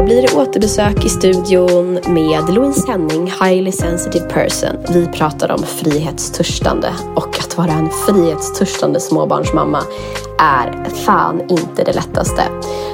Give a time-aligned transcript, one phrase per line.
[0.00, 4.76] Idag blir det återbesök i studion med Louise Henning, Highly Sensitive Person.
[4.88, 9.82] Vi pratar om frihetstörstande och att vara en frihetstörstande småbarnsmamma
[10.38, 12.42] är fan inte det lättaste.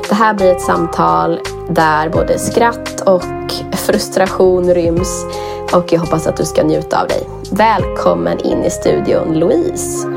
[0.09, 5.25] Det här blir ett samtal där både skratt och frustration ryms
[5.73, 7.29] och jag hoppas att du ska njuta av dig.
[7.53, 10.16] Välkommen in i studion Louise!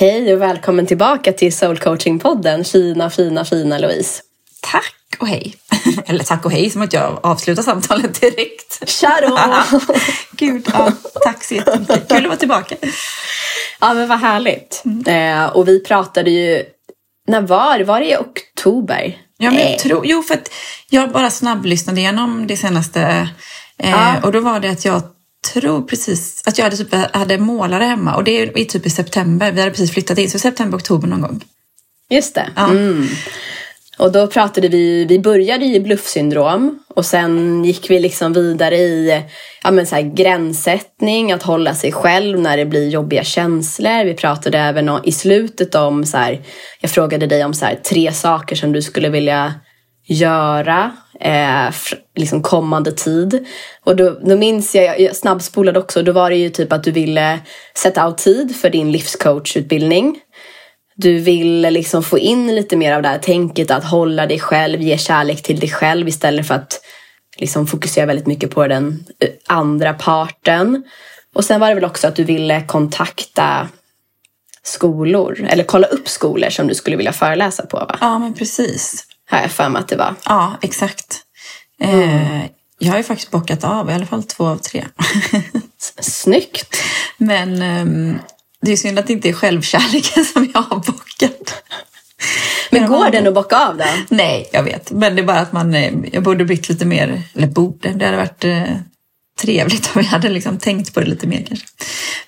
[0.00, 4.22] Hej och välkommen tillbaka till Soul Coaching-podden, fina, fina, fina Louise.
[4.60, 5.54] Tack och hej.
[6.06, 8.88] Eller tack och hej, som att jag avslutar samtalet direkt.
[8.88, 9.38] Tja då!
[10.32, 10.92] Gud, ja,
[11.24, 12.08] tack så jättemycket.
[12.08, 12.76] Kul att vara tillbaka.
[13.80, 14.82] Ja, men vad härligt.
[14.84, 15.06] Mm.
[15.06, 16.64] Eh, och vi pratade ju,
[17.28, 17.80] när var?
[17.80, 19.18] Var det i oktober?
[19.38, 20.50] Ja, men jag tror, jo, för att
[20.90, 23.28] jag bara snabblyssnade igenom det senaste.
[23.78, 24.14] Eh, ja.
[24.22, 25.02] Och då var det att jag
[25.52, 29.52] tror precis att jag hade, typ, hade målare hemma och det är typ i september.
[29.52, 31.44] Vi hade precis flyttat in, så september, oktober någon gång.
[32.10, 32.50] Just det.
[32.56, 32.70] Ja.
[32.70, 33.06] Mm.
[33.98, 39.22] Och då pratade vi, vi började i bluffsyndrom och sen gick vi liksom vidare i
[39.62, 44.04] ja, men så här, gränssättning, att hålla sig själv när det blir jobbiga känslor.
[44.04, 46.40] Vi pratade även i slutet om, så här,
[46.80, 49.54] jag frågade dig om så här, tre saker som du skulle vilja
[50.06, 51.74] göra eh,
[52.16, 53.46] liksom kommande tid.
[53.84, 56.90] Och då, då minns jag, jag snabbspolade också, då var det ju typ att du
[56.90, 57.40] ville
[57.78, 60.18] sätta av tid för din livscoachutbildning.
[60.94, 64.80] Du ville liksom få in lite mer av det här tänket att hålla dig själv,
[64.80, 66.80] ge kärlek till dig själv istället för att
[67.36, 70.82] liksom fokusera väldigt mycket på den eh, andra parten.
[71.34, 73.68] Och sen var det väl också att du ville kontakta
[74.62, 77.98] skolor, eller kolla upp skolor som du skulle vilja föreläsa på va?
[78.00, 79.07] Ja men precis.
[79.30, 80.14] Har jag för mig att det var.
[80.24, 81.22] Ja, exakt.
[81.80, 82.42] Eh,
[82.78, 84.84] jag har ju faktiskt bockat av i alla fall två av tre.
[86.00, 86.76] Snyggt!
[87.16, 88.16] Men eh,
[88.60, 91.62] det är synd att det inte är självkärleken som jag har bockat.
[92.70, 93.12] Men, Men går man...
[93.12, 93.84] den att bocka av då?
[94.08, 94.90] Nej, jag vet.
[94.90, 98.04] Men det är bara att man, eh, jag borde blivit lite mer, eller borde, det
[98.04, 98.62] hade varit eh,
[99.40, 101.66] trevligt om jag hade liksom tänkt på det lite mer kanske.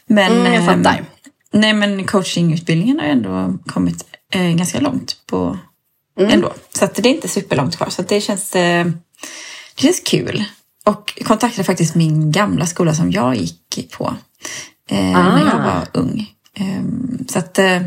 [0.06, 0.98] Men, mm, jag fattar.
[0.98, 1.04] Eh,
[1.52, 5.58] nej men coachingutbildningen har ändå kommit eh, ganska långt på
[6.18, 6.30] mm.
[6.30, 6.52] ändå.
[6.72, 7.88] Så det är inte superlångt kvar.
[7.88, 8.86] Så det känns, eh,
[9.74, 10.44] det känns kul.
[10.84, 14.14] Och kontaktade faktiskt min gamla skola som jag gick på
[14.90, 15.36] eh, ah.
[15.36, 16.26] när jag var ung.
[16.54, 16.82] Eh,
[17.28, 17.82] så att, eh,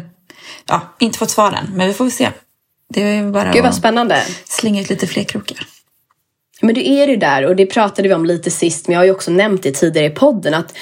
[0.66, 2.30] ja, inte fått svar än, men vi får väl se.
[2.94, 4.24] Det är bara Gud vad spännande.
[4.46, 5.68] slänga ut lite fler krokar.
[6.62, 9.06] Men du är ju där och det pratade vi om lite sist, men jag har
[9.06, 10.74] ju också nämnt det tidigare i podden att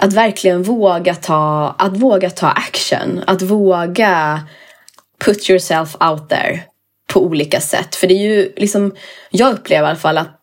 [0.00, 3.24] att verkligen våga ta, att våga ta action.
[3.26, 4.42] Att våga
[5.24, 6.60] put yourself out there
[7.12, 7.94] på olika sätt.
[7.94, 8.94] För det är ju liksom,
[9.30, 10.38] jag upplever i alla fall att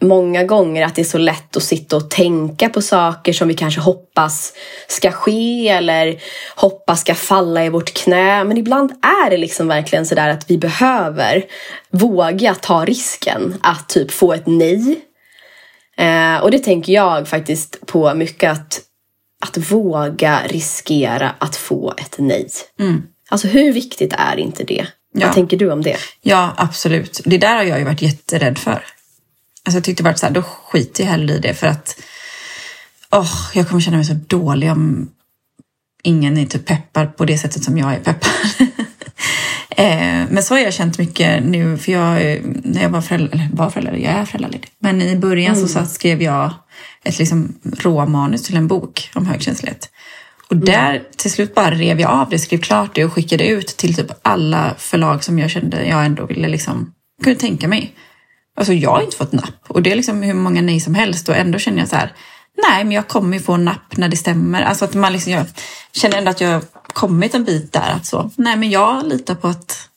[0.00, 3.54] många gånger att det är så lätt att sitta och tänka på saker som vi
[3.54, 4.52] kanske hoppas
[4.88, 6.18] ska ske eller
[6.56, 8.44] hoppas ska falla i vårt knä.
[8.44, 11.44] Men ibland är det liksom verkligen sådär att vi behöver
[11.90, 15.00] våga ta risken att typ få ett nej.
[15.96, 18.80] Eh, och det tänker jag faktiskt på mycket att,
[19.46, 22.48] att våga riskera att få ett nej.
[22.80, 23.02] Mm.
[23.30, 24.86] Alltså hur viktigt är inte det?
[25.20, 25.26] Ja.
[25.26, 25.96] Vad tänker du om det?
[26.22, 27.20] Ja, absolut.
[27.24, 28.84] Det där har jag ju varit jätterädd för.
[29.64, 32.00] Alltså jag tyckte bara så här, då skiter jag hellre i det för att
[33.10, 35.10] oh, jag kommer känna mig så dålig om
[36.02, 38.30] ingen är typ peppar på det sättet som jag är peppad.
[39.70, 43.48] eh, men så har jag känt mycket nu, för jag, när jag var förälder, eller
[43.52, 44.70] var förälder, jag är föräldraledig.
[44.78, 45.68] Men i början mm.
[45.68, 46.54] så, så skrev jag
[47.04, 49.90] ett liksom råmanus till en bok om högkänslighet.
[50.48, 50.64] Och mm.
[50.64, 53.94] där till slut bara rev jag av det, skrev klart det och skickade ut till
[53.94, 56.92] typ alla förlag som jag kände jag ändå ville liksom,
[57.24, 57.94] kunde tänka mig.
[58.56, 61.28] Alltså jag har inte fått napp och det är liksom hur många nej som helst
[61.28, 62.12] och ändå känner jag så här,
[62.66, 64.62] nej men jag kommer ju få napp när det stämmer.
[64.62, 65.46] Alltså att man liksom, jag
[65.92, 69.34] känner ändå att jag har kommit en bit där att så, nej men jag litar
[69.34, 69.88] på att,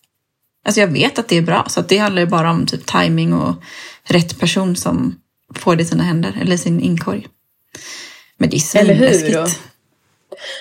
[0.66, 2.85] alltså jag vet att det är bra så att det handlar ju bara om typ
[2.85, 3.56] timing och
[4.03, 5.16] rätt person som
[5.56, 7.28] får det i sina händer eller sin inkorg.
[8.38, 9.61] Men det är svinläskigt.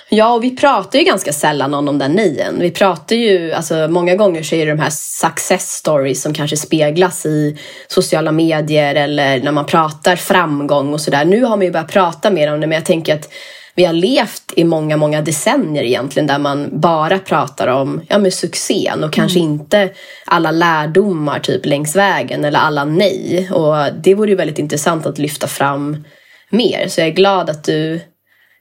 [0.08, 2.60] Ja, och vi pratar ju ganska sällan om de där nejen.
[2.60, 6.56] Vi pratar ju, alltså många gånger så är det de här success stories som kanske
[6.56, 7.58] speglas i
[7.88, 11.25] sociala medier eller när man pratar framgång och sådär.
[11.25, 13.28] Nu har man ju börjat prata mer om det, men jag tänker att
[13.75, 18.34] vi har levt i många, många decennier egentligen där man bara pratar om ja, med
[18.34, 19.52] succén och kanske mm.
[19.52, 19.90] inte
[20.26, 23.50] alla lärdomar typ längs vägen eller alla nej.
[23.52, 26.05] Och det vore ju väldigt intressant att lyfta fram
[26.50, 26.88] mer.
[26.88, 28.00] Så jag är glad att du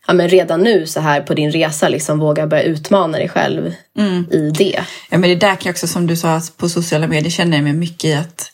[0.07, 3.73] ja, men redan nu så här på din resa liksom våga börja utmana dig själv
[3.97, 4.25] mm.
[4.31, 4.83] i det.
[5.09, 7.63] Ja, men det där kan jag också som du sa på sociala medier känner jag
[7.63, 8.51] mig mycket i att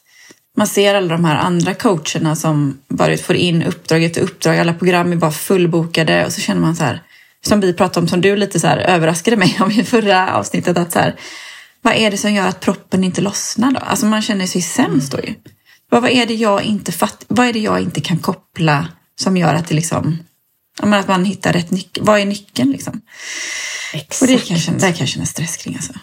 [0.57, 4.57] man ser alla de här andra coacherna som bara får in uppdrag efter uppdrag.
[4.57, 7.01] Alla program är bara fullbokade och så känner man så här,
[7.45, 10.77] som vi pratade om, som du lite så här överraskade mig om i förra avsnittet,
[10.77, 11.15] att så här,
[11.81, 13.79] vad är det som gör att proppen inte lossnar då?
[13.79, 15.33] Alltså man känner sig sämst då ju.
[15.89, 19.37] Vad, vad, är det jag inte fatt, vad är det jag inte kan koppla som
[19.37, 20.19] gör att det liksom,
[20.81, 22.03] att man hittar rätt nyckel?
[22.03, 23.01] Vad är nyckeln liksom?
[23.93, 24.21] Exakt.
[24.21, 25.93] Och det kan jag där kan jag känna stress kring alltså.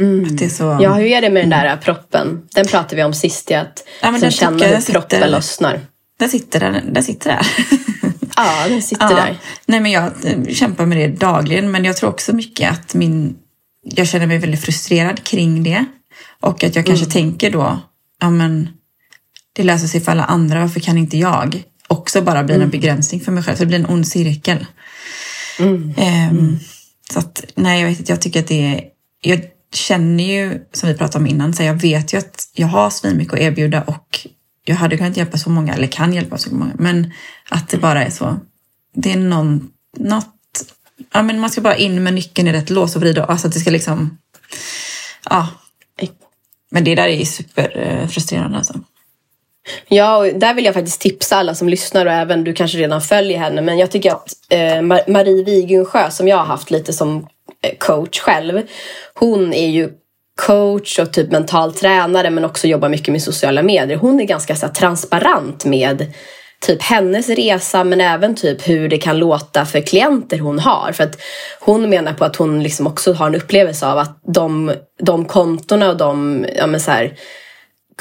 [0.00, 0.34] Mm.
[0.34, 0.78] Att så...
[0.80, 2.42] Ja, hur är det med den där proppen?
[2.54, 5.80] Den pratade vi om sist, att ja, sen känna hur sitter, proppen lossnar.
[6.18, 6.82] Den sitter där.
[6.92, 7.46] Den sitter där.
[8.36, 9.16] ja, den sitter ja.
[9.16, 9.38] där.
[9.66, 10.12] Nej, men jag
[10.48, 13.36] kämpar med det dagligen, men jag tror också mycket att min...
[13.82, 15.84] Jag känner mig väldigt frustrerad kring det.
[16.40, 17.12] Och att jag kanske mm.
[17.12, 17.78] tänker då,
[18.20, 18.68] ja men
[19.52, 21.62] det löser sig för alla andra, varför kan inte jag?
[21.92, 22.64] Också bara bli mm.
[22.64, 24.66] en begränsning för mig själv, så det blir en ond cirkel.
[25.58, 25.94] Mm.
[26.30, 26.58] Um,
[27.12, 28.84] så att, nej, jag vet inte, jag tycker att det är...
[29.20, 29.40] Jag
[29.74, 33.34] känner ju, som vi pratade om innan, så jag vet ju att jag har svinmycket
[33.34, 34.26] att erbjuda och
[34.64, 37.12] jag hade kunnat hjälpa så många, eller kan hjälpa så många, men
[37.48, 38.40] att det bara är så.
[38.94, 40.34] Det är någon, något,
[41.12, 43.52] ja men man ska bara in med nyckeln i rätt lås och vrida, alltså att
[43.52, 44.18] det ska liksom,
[45.30, 45.48] ja.
[46.70, 48.80] Men det där är superfrustrerande alltså.
[49.88, 53.00] Ja, och där vill jag faktiskt tipsa alla som lyssnar och även du kanske redan
[53.00, 53.62] följer henne.
[53.62, 54.82] Men jag tycker att eh,
[55.12, 57.26] Marie Wigensjö som jag har haft lite som
[57.62, 58.62] eh, coach själv.
[59.14, 59.90] Hon är ju
[60.46, 63.96] coach och typ mental tränare men också jobbar mycket med sociala medier.
[63.96, 66.12] Hon är ganska så här, transparent med
[66.60, 70.92] typ hennes resa men även typ hur det kan låta för klienter hon har.
[70.92, 71.20] För att
[71.60, 74.72] hon menar på att hon liksom också har en upplevelse av att de,
[75.02, 77.14] de kontona och de ja men så här,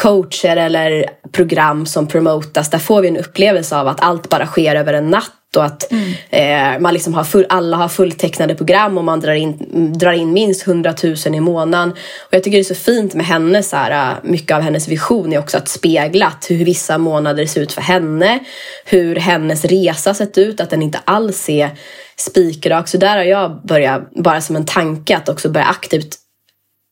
[0.01, 4.75] coacher eller program som promotas, där får vi en upplevelse av att allt bara sker
[4.75, 6.13] över en natt och att mm.
[6.29, 9.57] eh, man liksom har full, alla har fulltecknade program och man drar in,
[9.97, 11.91] drar in minst 100 000 i månaden.
[11.91, 15.33] Och jag tycker det är så fint med henne, så här, mycket av hennes vision
[15.33, 18.39] är också att spegla hur vissa månader ser ut för henne,
[18.85, 21.69] hur hennes resa sett ut, att den inte alls är
[22.15, 22.87] spikrak.
[22.87, 26.20] Så där har jag börjat, bara som en tanke, att också börja aktivt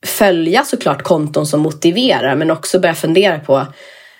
[0.05, 3.65] följa såklart konton som motiverar men också börja fundera på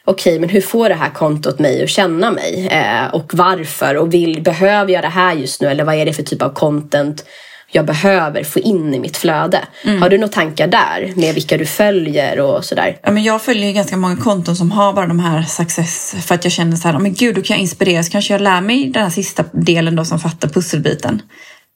[0.06, 2.68] okej, okay, men hur får det här kontot mig att känna mig?
[2.68, 3.96] Eh, och varför?
[3.96, 5.68] Och vill, behöver jag det här just nu?
[5.68, 7.26] Eller vad är det för typ av content
[7.72, 9.60] jag behöver få in i mitt flöde?
[9.84, 10.02] Mm.
[10.02, 12.98] Har du några tankar där med vilka du följer och sådär?
[13.04, 16.44] Ja, men jag följer ganska många konton som har bara de här success för att
[16.44, 18.10] jag känner så här, men gud, då kan jag inspireras.
[18.10, 21.22] Kanske jag lär mig den här sista delen då som fattar pusselbiten.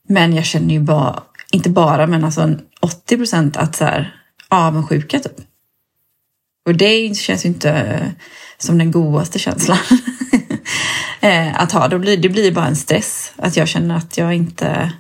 [0.10, 1.24] Men jag känner ju bara,
[1.54, 4.16] inte bara, men alltså 80 procent att så här,
[4.50, 5.36] avundsjuka typ.
[6.66, 8.14] Och det känns ju inte
[8.58, 9.78] som den godaste känslan
[11.20, 11.88] eh, att ha.
[11.88, 13.32] Då blir, det blir bara en stress.
[13.36, 14.94] Att jag känner att jag inte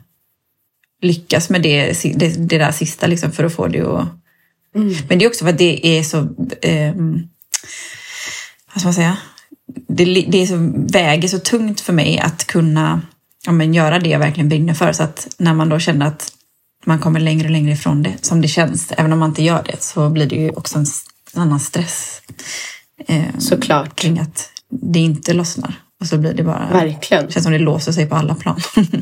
[1.02, 4.08] lyckas med det, det, det där sista liksom för att få det att...
[4.76, 4.94] Mm.
[5.10, 6.18] Men det är också för att det är så...
[6.62, 6.94] Eh,
[8.74, 9.18] vad ska man säga?
[9.88, 13.02] Det, det är så, väger så tungt för mig att kunna
[13.46, 14.94] ja, men göra det jag verkligen brinner för.
[14.94, 16.32] Så att när man då känner att
[16.86, 19.64] man kommer längre och längre ifrån det, som det känns, även om man inte gör
[19.66, 20.86] det, så blir det ju också en
[21.34, 22.22] annan stress.
[23.08, 23.96] Eh, Såklart.
[23.96, 25.74] Kring att det inte lossnar.
[26.00, 26.70] Och så blir det bara...
[26.74, 27.32] Verkligen.
[27.32, 28.62] känns som det låser sig på alla plan.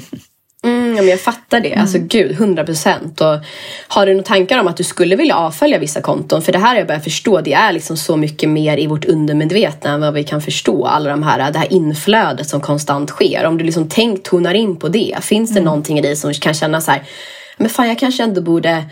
[0.63, 1.75] Mm, ja, men jag fattar det.
[1.75, 2.07] Alltså mm.
[2.07, 3.19] gud, hundra procent.
[3.87, 6.41] Har du några tankar om att du skulle vilja avfölja vissa konton?
[6.41, 9.05] För det här har jag börjat förstå, det är liksom så mycket mer i vårt
[9.05, 10.85] undermedvetna än vad vi kan förstå.
[10.85, 13.45] Alla de här, det här inflödet som konstant sker.
[13.45, 15.65] Om du liksom tänkt tonar in på det, finns det mm.
[15.65, 17.03] någonting i dig som kan känna så här,
[17.61, 18.85] men fan jag kanske ändå borde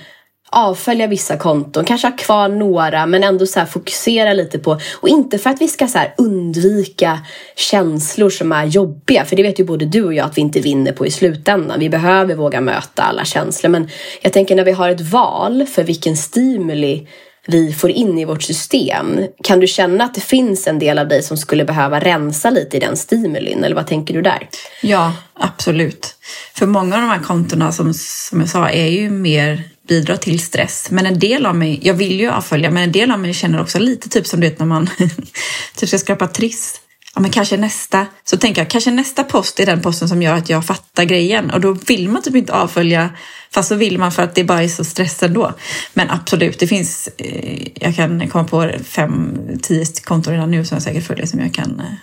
[0.51, 5.37] avfölja vissa konton, kanske ha kvar några men ändå så fokusera lite på och inte
[5.37, 7.19] för att vi ska så undvika
[7.55, 10.59] känslor som är jobbiga för det vet ju både du och jag att vi inte
[10.59, 11.79] vinner på i slutändan.
[11.79, 13.89] Vi behöver våga möta alla känslor men
[14.21, 17.07] jag tänker när vi har ett val för vilken stimuli
[17.47, 19.27] vi får in i vårt system.
[19.43, 22.77] Kan du känna att det finns en del av dig som skulle behöva rensa lite
[22.77, 24.49] i den stimulin eller vad tänker du där?
[24.81, 26.15] Ja, absolut.
[26.53, 30.39] För många av de här kontona som, som jag sa är ju mer bidrar till
[30.39, 30.87] stress.
[30.91, 33.61] Men en del av mig, jag vill ju avfölja, men en del av mig känner
[33.61, 34.89] också lite typ som du vet när man
[35.75, 36.81] typ ska skrapa triss.
[37.15, 40.33] Ja, men kanske nästa, så tänker jag, kanske nästa post är den posten som gör
[40.33, 43.09] att jag fattar grejen och då vill man typ inte avfölja
[43.51, 45.53] fast så vill man för att det bara är så stress ändå.
[45.93, 50.75] Men absolut, det finns, eh, jag kan komma på fem, tio konton redan nu som
[50.75, 51.93] jag säkert följer som jag kan eh,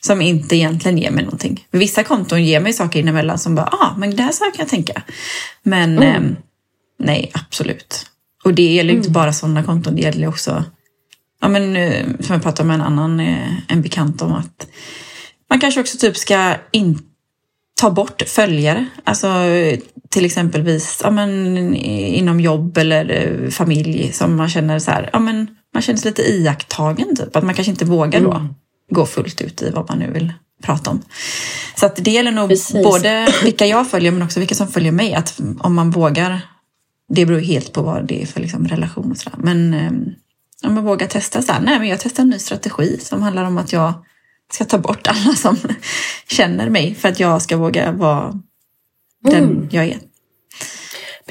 [0.00, 1.66] som inte egentligen ger mig någonting.
[1.70, 4.68] Vissa konton ger mig saker inemellan som bara, ah, men det här så kan jag
[4.68, 5.02] tänka.
[5.62, 6.24] Men mm.
[6.24, 6.36] eh,
[6.98, 8.06] Nej, absolut.
[8.44, 8.96] Och det gäller mm.
[8.96, 10.64] inte bara sådana konton, det gäller också,
[11.44, 11.74] ja men
[12.20, 14.66] som jag pratade med en annan, eh, en bekant om att
[15.50, 16.98] man kanske också typ ska in,
[17.80, 18.86] ta bort följare.
[19.04, 19.28] Alltså
[20.08, 25.18] till exempelvis ja, men, inom jobb eller eh, familj som man känner så här, ja
[25.18, 27.36] men man känner sig lite iakttagen typ.
[27.36, 28.54] Att man kanske inte vågar då mm.
[28.90, 30.32] gå fullt ut i vad man nu vill
[30.62, 31.02] prata om.
[31.76, 32.84] Så att det gäller nog Precis.
[32.84, 35.14] både vilka jag följer men också vilka som följer mig.
[35.14, 36.40] Att om man vågar
[37.08, 39.38] det beror helt på vad det är för liksom, relation och sådär.
[39.42, 40.14] Men um,
[40.64, 43.44] om man vågar testa så här, nej men jag testar en ny strategi som handlar
[43.44, 43.92] om att jag
[44.52, 45.56] ska ta bort alla som
[46.28, 48.40] känner mig för att jag ska våga vara
[49.24, 49.68] den Mm.
[49.70, 49.98] jag är.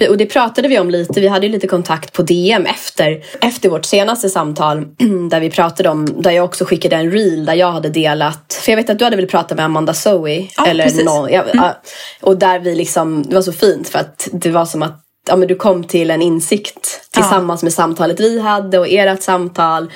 [0.10, 3.70] Och det pratade vi om lite, vi hade ju lite kontakt på DM efter, efter
[3.70, 4.86] vårt senaste samtal
[5.30, 8.72] där vi pratade om, där jag också skickade en reel där jag hade delat, för
[8.72, 10.48] jag vet att du hade väl pratat med Amanda Zoe?
[10.58, 11.06] Ja, eller precis.
[11.06, 11.82] någon, ja, ja.
[12.22, 15.36] och där vi liksom, det var så fint för att det var som att ja,
[15.36, 19.92] men du kom till en insikt tillsammans med samtalet vi hade och ert samtal.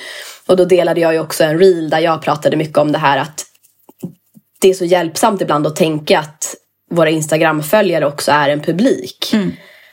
[0.46, 3.18] Och då delade jag ju också en reel där jag pratade mycket om det här
[3.18, 3.44] att
[4.60, 6.54] det är så hjälpsamt ibland att tänka att
[6.90, 9.34] våra Instagram-följare också är en publik.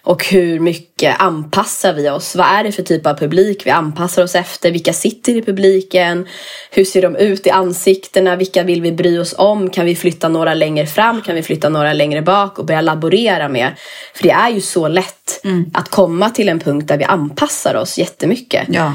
[0.06, 2.36] Och hur mycket anpassar vi oss?
[2.36, 4.72] Vad är det för typ av publik vi anpassar oss efter?
[4.72, 6.28] Vilka sitter i publiken?
[6.72, 8.36] Hur ser de ut i ansiktena?
[8.36, 9.70] Vilka vill vi bry oss om?
[9.70, 11.22] Kan vi flytta några längre fram?
[11.22, 12.60] Kan vi flytta några längre bak?
[12.60, 13.72] Och börja laborera med.
[14.16, 15.42] För det är ju så lätt
[15.74, 18.68] att komma till en punkt där vi anpassar oss jättemycket.
[18.70, 18.94] Ja.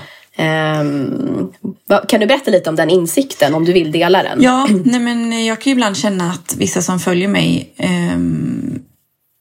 [1.86, 4.42] Vad- kan du berätta lite om den insikten om du vill dela den?
[4.42, 8.78] Ja, nej men jag kan ju ibland känna att vissa som följer mig ehm,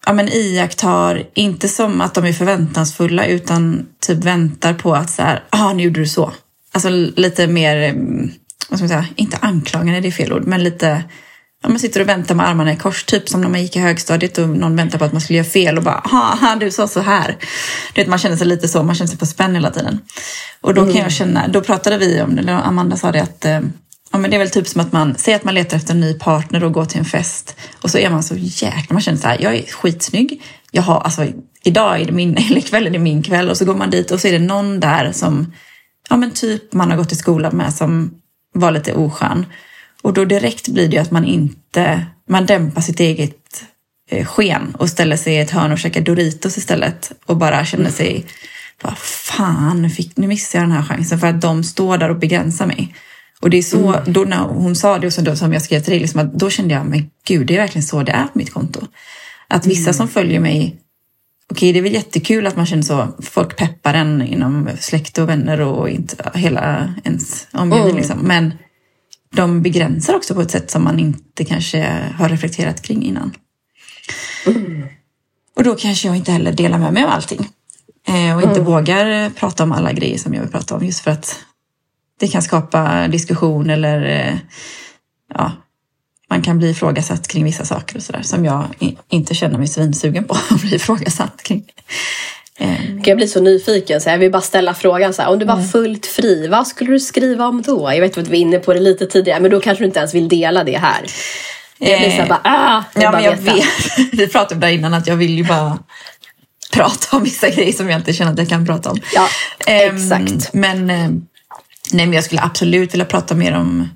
[0.10, 5.22] ja, men iakttar, inte som att de är förväntansfulla utan typ väntar på att så
[5.22, 6.32] här, ah, nu gjorde du så.
[6.72, 8.32] Alltså lite mer, mm,
[8.70, 11.04] vad ska man säga, inte anklagande, det är fel ord, men lite
[11.62, 13.80] Ja, man sitter och väntar med armarna i kors, typ som när man gick i
[13.80, 16.88] högstadiet och någon väntar på att man skulle göra fel och bara ha du sa
[16.88, 17.38] så här.
[17.94, 20.00] Du vet, man känner sig lite så, man känner sig på spänn hela tiden.
[20.62, 23.46] Och då kan jag känna, då pratade vi om det, eller Amanda sa det att
[23.46, 23.60] eh,
[24.12, 26.00] ja, men det är väl typ som att man säger att man letar efter en
[26.00, 29.18] ny partner och går till en fest och så är man så jäkla, man känner
[29.18, 31.26] så här, jag är skitsnygg, jag har, alltså
[31.64, 34.12] idag är det min, eller kväll är det min kväll och så går man dit
[34.12, 35.54] och så är det någon där som,
[36.10, 38.22] ja men typ man har gått i skolan med som
[38.54, 39.46] var lite oskön.
[40.02, 43.64] Och då direkt blir det ju att man inte, man dämpar sitt eget
[44.10, 47.90] eh, sken och ställer sig i ett hörn och käkar Doritos istället och bara känner
[47.90, 48.26] sig,
[48.82, 52.10] vad fan, nu, fick, nu missade jag den här chansen för att de står där
[52.10, 52.96] och begränsar mig.
[53.42, 55.80] Och det är så, då när hon sa det och så då, som jag skrev
[55.80, 58.24] till dig, liksom att då kände jag, men gud, det är verkligen så det är
[58.24, 58.80] på mitt konto.
[59.48, 60.80] Att vissa som följer mig,
[61.52, 65.30] okej det är väl jättekul att man känner så, folk peppar en inom släkt och
[65.30, 68.20] vänner och inte hela ens omgivning liksom.
[68.20, 68.54] Men
[69.36, 73.34] de begränsar också på ett sätt som man inte kanske har reflekterat kring innan.
[75.56, 77.48] Och då kanske jag inte heller delar med mig av allting.
[78.08, 81.00] Eh, och inte vågar eh, prata om alla grejer som jag vill prata om just
[81.00, 81.40] för att
[82.20, 84.36] det kan skapa diskussion eller eh,
[85.34, 85.52] ja,
[86.30, 88.64] man kan bli ifrågasatt kring vissa saker och sådär som jag
[89.10, 91.64] inte känner mig svinsugen på att bli ifrågasatt kring.
[92.60, 95.46] Eh, Jag blir så nyfiken så jag vill bara ställa frågan så här, om du
[95.46, 97.92] var fullt fri, vad skulle du skriva om då?
[97.94, 100.00] Jag vet att vi var inne på det lite tidigare men då kanske du inte
[100.00, 101.02] ens vill dela det här.
[101.82, 103.56] Jag blir så här bara, ah, jag Ja, bara men jag veta.
[103.56, 104.14] vet.
[104.20, 105.80] Vi pratade om det innan att jag vill ju bara
[106.72, 108.98] prata om vissa grejer som jag inte känner att jag kan prata om.
[109.14, 109.28] Ja,
[109.68, 110.54] Ehm, exakt.
[110.54, 111.10] Men, eh,
[111.94, 113.90] nej, men jag skulle absolut vilja prata mer om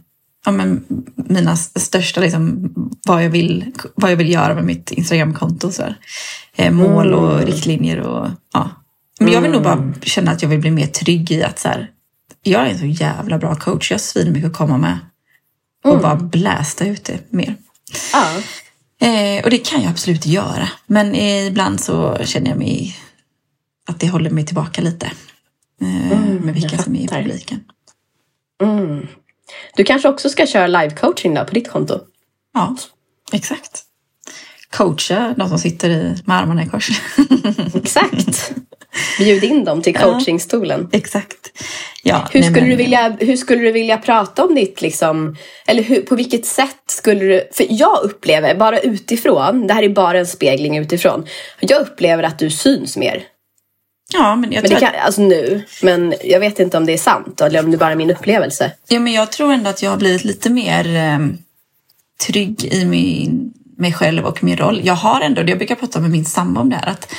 [0.46, 0.86] ja, men
[1.16, 2.74] mina största, liksom,
[3.06, 5.72] vad, jag vill, vad jag vill göra med mitt Instagramkonto.
[5.72, 5.84] Så.
[6.56, 7.46] Eh, mål och Mm.
[7.46, 8.00] riktlinjer.
[8.00, 8.70] Och, ja.
[9.20, 11.68] Men jag vill nog bara känna att jag vill bli mer trygg i att så
[11.68, 11.90] här,
[12.44, 13.92] jag är en så jävla bra coach.
[13.92, 14.98] Jag har svinmycket att komma med.
[15.84, 16.02] Och Mm.
[16.02, 17.56] bara blästa ut det mer.
[18.14, 18.28] Ja.
[19.08, 20.70] Eh, och det kan jag absolut göra.
[20.88, 22.98] Men ibland så känner jag mig
[23.88, 25.12] att det håller mig tillbaka lite.
[25.82, 27.60] Eh, med vilka som är i publiken.
[28.64, 29.08] Mm.
[29.76, 32.00] Du kanske också ska köra live-coaching då på ditt konto?
[32.54, 32.76] Ja,
[33.34, 33.84] exakt.
[34.72, 36.90] Coacha de som sitter i, med armarna i kors.
[37.76, 38.54] Exakt.
[39.18, 40.90] Bjud in dem till coachingstolen.
[40.92, 41.52] exakt.
[42.04, 45.36] Ja, Hur skulle, men- du vilja, hur skulle du vilja prata om ditt, liksom,
[45.68, 49.90] eller hur, på vilket sätt skulle du, för jag upplever, bara utifrån, det här är
[49.90, 51.26] bara en spegling utifrån,
[51.60, 53.24] jag upplever att du syns mer.
[54.14, 56.98] Ja, men jag Men det kan, alltså nu, men jag vet inte om det är
[56.98, 58.72] sant eller om det bara är min upplevelse.
[58.88, 61.20] ja, men jag tror ändå att jag har blivit lite mer eh,
[62.28, 64.82] trygg i min, mig själv och min roll.
[64.84, 67.14] Jag har ändå, jag brukar prata med min sambo om det här, att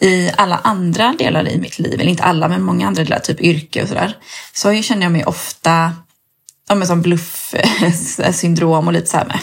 [0.00, 3.40] i alla andra delar i mitt liv, eller inte alla, men många andra delar, typ
[3.40, 4.16] yrke och sådär,
[4.52, 5.92] så känner jag mig ofta
[6.68, 9.38] ja, men som bluff-syndrom och lite så här med.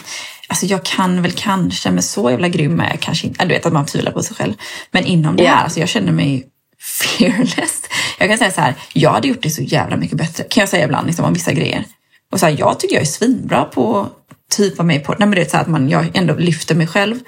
[0.47, 3.45] Alltså jag kan väl kanske, men så jävla grym är jag kanske inte.
[3.45, 4.53] Du vet att man tvivlar på sig själv.
[4.91, 6.47] Men inom det här, alltså jag känner mig
[6.81, 7.81] fearless.
[8.19, 10.69] Jag kan säga så här, jag hade gjort det så jävla mycket bättre, kan jag
[10.69, 11.85] säga ibland, liksom, om vissa grejer.
[12.31, 14.09] Och så här, jag tycker jag är svinbra på
[14.51, 16.87] typa mig på, nej men det är så här att man, jag ändå lyfter mig
[16.87, 17.19] själv.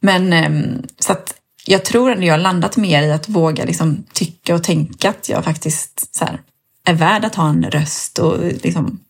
[0.00, 1.34] Men ehm, så att
[1.66, 5.28] jag tror ändå jag har landat mer i att våga liksom tycka och tänka att
[5.28, 6.40] jag faktiskt så här,
[6.84, 9.00] är värd att ha en röst och liksom,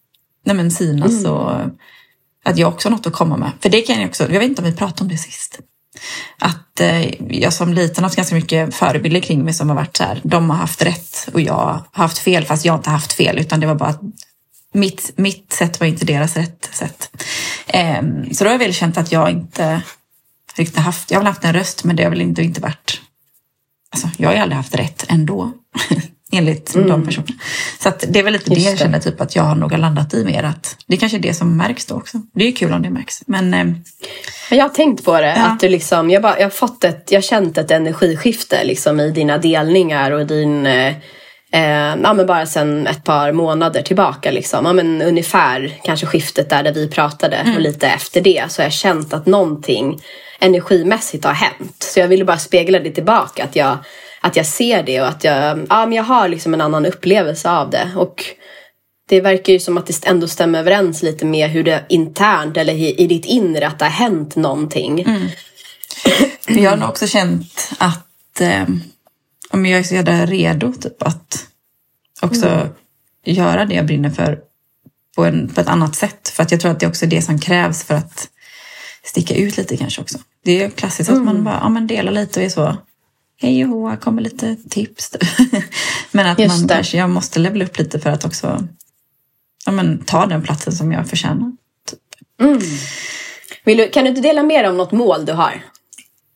[0.45, 1.53] nej men synas och
[2.45, 3.53] att jag också har något att komma med.
[3.61, 5.61] För det kan jag också, jag vet inte om vi pratade om det sist
[6.39, 9.97] att eh, jag som liten har haft ganska mycket förebilder kring mig som har varit
[9.97, 11.55] så här, de har haft rätt och jag
[11.93, 14.01] har haft fel fast jag har inte haft fel utan det var bara att
[14.75, 17.25] mitt, mitt sätt var inte deras rätt sätt.
[17.67, 18.03] Eh,
[18.33, 19.83] så då har jag väl känt att jag inte
[20.55, 23.01] riktigt haft, jag har väl haft en röst men det har väl inte, inte varit,
[23.91, 25.53] alltså jag har ju aldrig haft rätt ändå.
[26.33, 26.89] enligt mm.
[26.89, 27.35] de personerna.
[27.83, 30.15] Så det är väl lite Just det jag känner typ att jag nog har landat
[30.15, 32.19] i mer att det är kanske är det som märks då också.
[32.35, 33.23] Det är ju kul om det märks.
[33.27, 33.67] Men, eh,
[34.51, 35.47] jag har tänkt på det, ja.
[35.47, 39.01] att du liksom, jag, bara, jag har fått ett, jag har känt ett energiskifte liksom
[39.01, 40.95] i dina delningar och din eh,
[41.53, 44.31] Eh, ja, men bara sen ett par månader tillbaka.
[44.31, 44.67] Liksom.
[44.67, 47.55] Ja, men ungefär kanske skiftet där, där vi pratade mm.
[47.55, 50.01] och lite efter det så har jag känt att någonting
[50.39, 51.77] energimässigt har hänt.
[51.79, 53.45] Så jag ville bara spegla det tillbaka.
[53.45, 53.79] Att jag,
[54.21, 57.51] att jag ser det och att jag, ja, men jag har liksom en annan upplevelse
[57.51, 57.91] av det.
[57.97, 58.25] Och
[59.09, 62.75] det verkar ju som att det ändå stämmer överens lite med hur det internt eller
[62.75, 65.01] i, ditt inre att det har hänt någonting.
[65.01, 65.29] Mm.
[66.47, 68.65] Jag har nog också känt att eh,
[69.51, 71.47] om jag är så jävla redo typ, att
[72.23, 72.69] också mm.
[73.25, 74.39] göra det jag brinner för
[75.17, 76.29] på, en, på ett annat sätt.
[76.29, 78.29] För att jag tror att det är också det som krävs för att
[79.05, 80.19] sticka ut lite kanske också.
[80.45, 81.21] Det är klassiskt mm.
[81.21, 81.45] att man mm.
[81.45, 82.77] bara ja, men delar lite och är så
[83.41, 85.17] hej och här kommer lite tips.
[86.11, 86.75] men att Just man det.
[86.75, 88.65] kanske, jag måste levela upp lite för att också
[89.67, 91.53] ja, men, ta den platsen som jag förtjänar.
[91.91, 92.01] Typ.
[92.41, 92.61] Mm.
[93.65, 95.63] Du, kan du inte dela mer om något mål du har?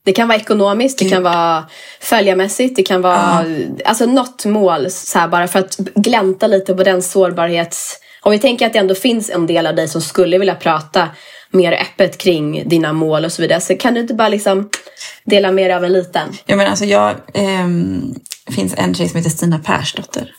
[0.04, 1.64] Det kan vara ekonomiskt, det kan vara
[2.00, 3.68] följarmässigt, det kan vara uh.
[3.84, 7.98] alltså något mål så här, bara för att glänta lite på den sårbarhets...
[8.24, 11.08] Om vi tänker att det ändå finns en del av dig som skulle vilja prata
[11.52, 13.60] mer öppet kring dina mål och så vidare.
[13.60, 14.68] Så kan du inte bara liksom
[15.24, 16.28] dela med dig av en liten?
[16.46, 17.10] Ja, men alltså jag...
[17.34, 17.68] Eh,
[18.50, 20.34] finns en tjej som heter Stina Persdotter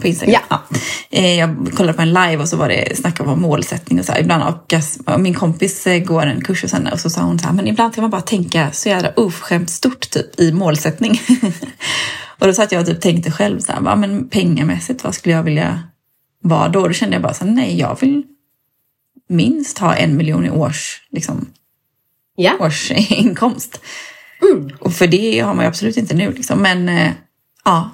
[0.00, 0.42] på Instagram.
[0.50, 0.62] Ja.
[0.70, 0.78] ja.
[1.18, 4.12] Eh, jag kollade på en live och så var det snack om målsättning och så
[4.12, 4.20] här.
[4.20, 7.46] Ibland och min kompis eh, går en kurs hos henne och så sa hon så
[7.46, 11.20] här, men ibland kan man bara tänka så jävla oförskämt stort typ i målsättning.
[12.38, 15.42] och då satt jag och typ tänkte själv så här, men pengamässigt vad skulle jag
[15.42, 15.82] vilja
[16.42, 16.88] vara då?
[16.88, 18.22] Då kände jag bara så här, nej jag vill
[19.28, 21.50] minst ha en miljon i års, liksom,
[22.36, 22.52] ja.
[22.60, 23.80] årsinkomst.
[24.42, 24.70] Mm.
[24.80, 26.32] Och för det har man ju absolut inte nu.
[26.32, 26.62] Liksom.
[26.62, 27.12] Men eh,
[27.64, 27.90] ja,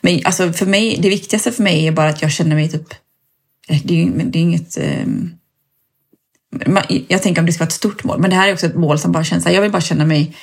[0.00, 2.94] men alltså för mig, det viktigaste för mig är bara att jag känner mig typ...
[3.68, 4.76] Eh, det är, det är inget...
[4.76, 5.06] Eh,
[7.08, 8.76] jag tänker om det ska vara ett stort mål, men det här är också ett
[8.76, 10.36] mål som bara känns jag vill bara känna mig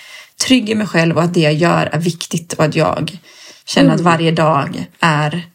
[0.46, 3.18] trygg i mig själv och att det jag gör är viktigt och att jag
[3.66, 3.96] känner mm.
[3.96, 5.48] att varje dag är...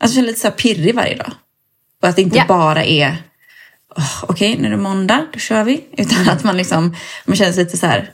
[0.00, 1.32] Alltså känner lite så här pirrig varje dag.
[2.02, 2.48] Och att det inte yeah.
[2.48, 3.22] bara är
[3.96, 5.84] oh, okej, okay, nu är det måndag, då kör vi.
[5.96, 8.10] Utan att man liksom, man känner sig lite så här,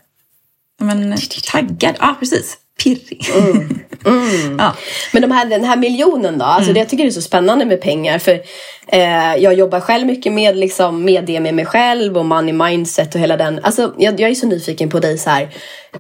[0.81, 1.17] men,
[1.53, 1.95] taggad.
[1.99, 3.31] Ja, ah, precis pirrig.
[3.35, 3.79] Mm.
[4.07, 4.57] Mm.
[4.59, 4.75] ja.
[5.13, 6.75] Men de här, den här miljonen då, alltså mm.
[6.75, 8.19] det jag tycker det är så spännande med pengar.
[8.19, 8.41] För
[8.87, 13.15] eh, Jag jobbar själv mycket med, liksom, med det med mig själv och money mindset
[13.15, 13.61] och hela den.
[13.63, 15.49] Alltså, jag, jag är så nyfiken på dig så här.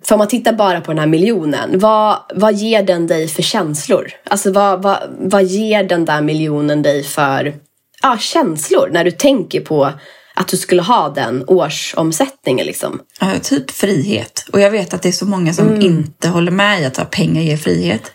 [0.02, 3.42] För om man tittar bara på den här miljonen, vad, vad ger den dig för
[3.42, 4.10] känslor?
[4.24, 7.54] Alltså vad, vad, vad ger den där miljonen dig för
[8.02, 9.92] ja, känslor när du tänker på
[10.34, 13.00] att du skulle ha den årsomsättningen liksom?
[13.20, 14.46] Ja, typ frihet.
[14.52, 15.82] Och jag vet att det är så många som mm.
[15.82, 18.12] inte håller med i att pengar ger frihet.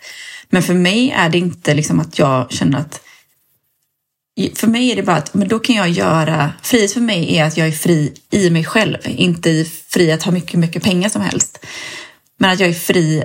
[0.48, 3.00] Men för mig är det inte liksom att jag känner att
[4.54, 6.52] för mig är det bara att men då kan jag göra...
[6.62, 10.22] Frihet för mig är att jag är fri i mig själv, inte i fri att
[10.22, 11.66] ha mycket, mycket pengar som helst.
[12.38, 13.24] Men att jag är fri...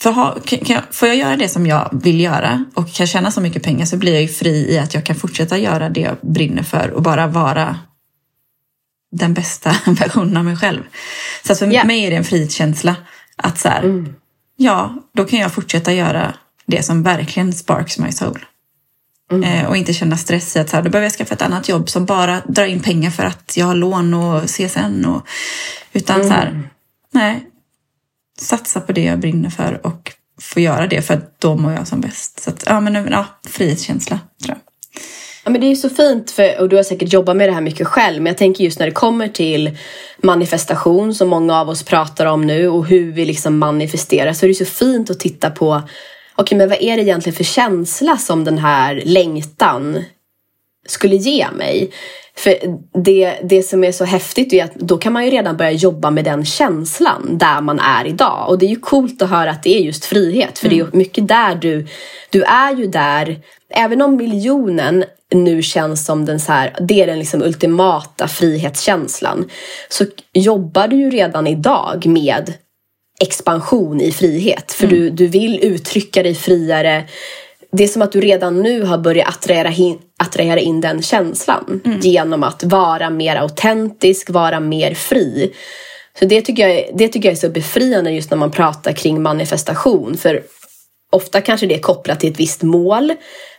[0.00, 3.30] För ha, kan jag, får jag göra det som jag vill göra och kan tjäna
[3.30, 6.00] så mycket pengar så blir jag ju fri i att jag kan fortsätta göra det
[6.00, 7.78] jag brinner för och bara vara
[9.12, 10.82] den bästa versionen av mig själv.
[11.46, 11.86] Så för yeah.
[11.86, 12.96] mig är det en frihetskänsla
[13.36, 14.14] att så här, mm.
[14.56, 16.34] ja, då kan jag fortsätta göra
[16.66, 18.44] det som verkligen sparks my soul.
[19.32, 19.42] Mm.
[19.42, 21.68] Eh, och inte känna stress i att så här, då behöver jag skaffa ett annat
[21.68, 25.04] jobb som bara drar in pengar för att jag har lån och CSN.
[25.04, 25.26] Och,
[25.92, 26.28] utan mm.
[26.28, 26.66] så här, mm.
[27.12, 27.46] nej,
[28.40, 31.88] satsa på det jag brinner för och få göra det för att då mår jag
[31.88, 32.40] som bäst.
[32.40, 34.58] Så att, ja, men ja, frihetskänsla tror jag.
[35.44, 37.60] Ja, men det är så fint, för, och du har säkert jobbat med det här
[37.60, 39.76] mycket själv, men jag tänker just när det kommer till
[40.22, 44.48] manifestation som många av oss pratar om nu och hur vi liksom manifesterar så är
[44.48, 48.16] det så fint att titta på okej, okay, men vad är det egentligen för känsla
[48.16, 50.04] som den här längtan
[50.90, 51.90] skulle ge mig?
[52.36, 52.54] För
[53.04, 56.10] det, det som är så häftigt är att då kan man ju redan börja jobba
[56.10, 58.48] med den känslan där man är idag.
[58.48, 60.58] Och det är ju coolt att höra att det är just frihet.
[60.58, 60.78] För mm.
[60.78, 60.98] det är mm.
[60.98, 61.86] mycket där du,
[62.30, 63.38] du är ju där,
[63.74, 69.50] även om miljonen nu känns som den så här, det är den liksom ultimata frihetskänslan.
[69.88, 72.54] Så jobbar du ju redan idag med
[73.20, 74.72] expansion i frihet.
[74.72, 74.96] För mm.
[74.96, 77.04] du, du vill uttrycka dig friare.
[77.72, 81.80] Det är som att du redan nu har börjat attrahera in, attrahera in den känslan.
[81.84, 82.00] Mm.
[82.00, 85.52] Genom att vara mer autentisk, vara mer fri.
[86.18, 89.22] Så det tycker, jag, det tycker jag är så befriande just när man pratar kring
[89.22, 90.16] manifestation.
[90.16, 90.42] För
[91.12, 93.12] ofta kanske det är kopplat till ett visst mål.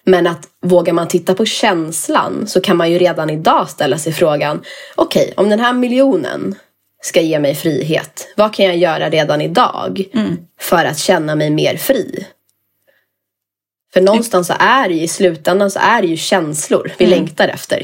[0.03, 4.13] Men att vågar man titta på känslan så kan man ju redan idag ställa sig
[4.13, 4.61] frågan.
[4.95, 6.55] Okej, okay, om den här miljonen
[7.01, 8.27] ska ge mig frihet.
[8.35, 10.37] Vad kan jag göra redan idag mm.
[10.59, 12.25] för att känna mig mer fri?
[13.93, 17.19] För någonstans så är det ju, i slutändan så är det ju känslor vi mm.
[17.19, 17.83] längtar efter.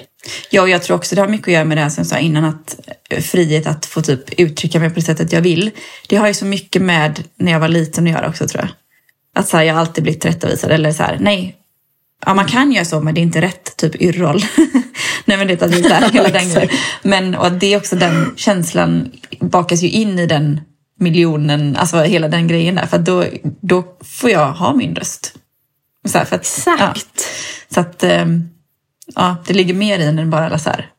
[0.49, 2.07] Ja, och jag tror också det har mycket att göra med det här som jag
[2.07, 5.71] sa innan, att eh, frihet att få typ uttrycka mig på det sättet jag vill.
[6.07, 8.69] Det har ju så mycket med när jag var liten att göra också tror jag.
[9.35, 11.55] Att så här, jag alltid blivit tillrättavisad eller så här, nej,
[12.25, 14.45] ja man kan göra så men det är inte rätt, typ yrroll.
[15.25, 16.69] nej men det är inte där, hela den grejen.
[17.03, 20.61] Men och det är också den känslan bakas ju in i den
[20.99, 22.85] miljonen, alltså hela den grejen där.
[22.85, 23.25] För då,
[23.61, 25.33] då får jag ha min röst.
[26.05, 26.79] Så här, för att, Exakt.
[26.79, 26.93] Ja,
[27.69, 28.49] så att ehm,
[29.15, 30.89] ja, det ligger mer i än bara så här,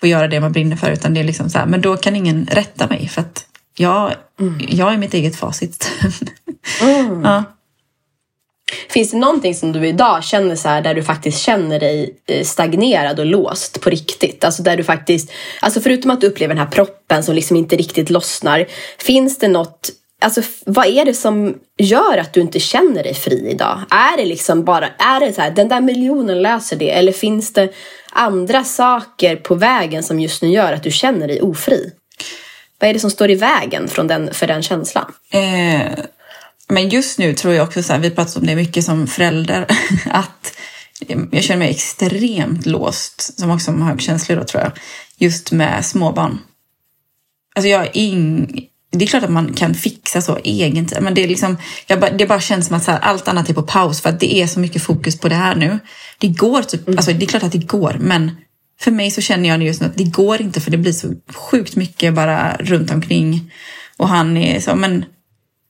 [0.00, 0.90] få göra det man brinner för.
[0.90, 4.14] Utan det är liksom så här, men då kan ingen rätta mig för att jag,
[4.40, 4.60] mm.
[4.68, 5.90] jag är mitt eget facit.
[6.80, 7.24] mm.
[7.24, 7.44] ja.
[8.88, 12.44] Finns det någonting som du idag känner så här, där du faktiskt känner dig eh,
[12.44, 14.44] stagnerad och låst på riktigt?
[14.44, 17.76] Alltså där du faktiskt, alltså förutom att du upplever den här proppen som liksom inte
[17.76, 18.66] riktigt lossnar.
[18.98, 23.50] Finns det något Alltså, vad är det som gör att du inte känner dig fri
[23.50, 23.80] idag?
[23.90, 26.90] Är det liksom bara, är det så här, den där miljonen löser det?
[26.90, 27.72] Eller finns det
[28.10, 31.92] andra saker på vägen som just nu gör att du känner dig ofri?
[32.78, 35.12] Vad är det som står i vägen från den, för den känslan?
[35.30, 36.04] Eh,
[36.68, 39.66] men just nu tror jag också så här, vi pratar om det mycket som förälder,
[40.10, 40.52] att
[41.30, 44.72] jag känner mig extremt låst, som också har högkänslig då tror jag,
[45.18, 46.38] just med småbarn.
[47.54, 51.24] Alltså jag har ing, det är klart att man kan fixa så egen men det,
[51.24, 51.56] är liksom,
[51.88, 54.34] bara, det bara känns som att här, allt annat är på paus för att det
[54.34, 55.78] är så mycket fokus på det här nu.
[56.18, 56.98] Det går typ, mm.
[56.98, 58.30] alltså det är klart att det går, men
[58.80, 61.14] för mig så känner jag just nu att det går inte för det blir så
[61.34, 63.52] sjukt mycket bara runt omkring.
[63.96, 65.04] Och han är så, men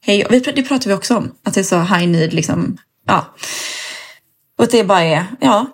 [0.06, 3.34] hej, det pratar vi också om, att det är så high need liksom, ja.
[4.58, 5.66] Och det bara är, ja,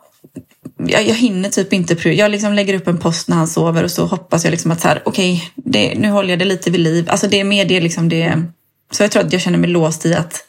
[0.78, 3.90] jag, jag hinner typ inte Jag liksom lägger upp en post när han sover och
[3.90, 6.80] så hoppas jag liksom att så här, okej, okay, nu håller jag det lite vid
[6.80, 7.10] liv.
[7.10, 8.42] Alltså det är mer det liksom det.
[8.90, 10.44] Så jag tror att jag känner mig låst i att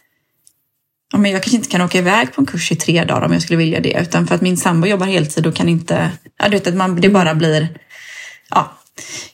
[1.12, 3.34] ja, men jag kanske inte kan åka iväg på en kurs i tre dagar om
[3.34, 4.00] jag skulle vilja det.
[4.02, 7.02] Utan för att min sambo jobbar heltid och kan inte, ja du vet att man,
[7.02, 7.68] det bara blir,
[8.50, 8.74] ja.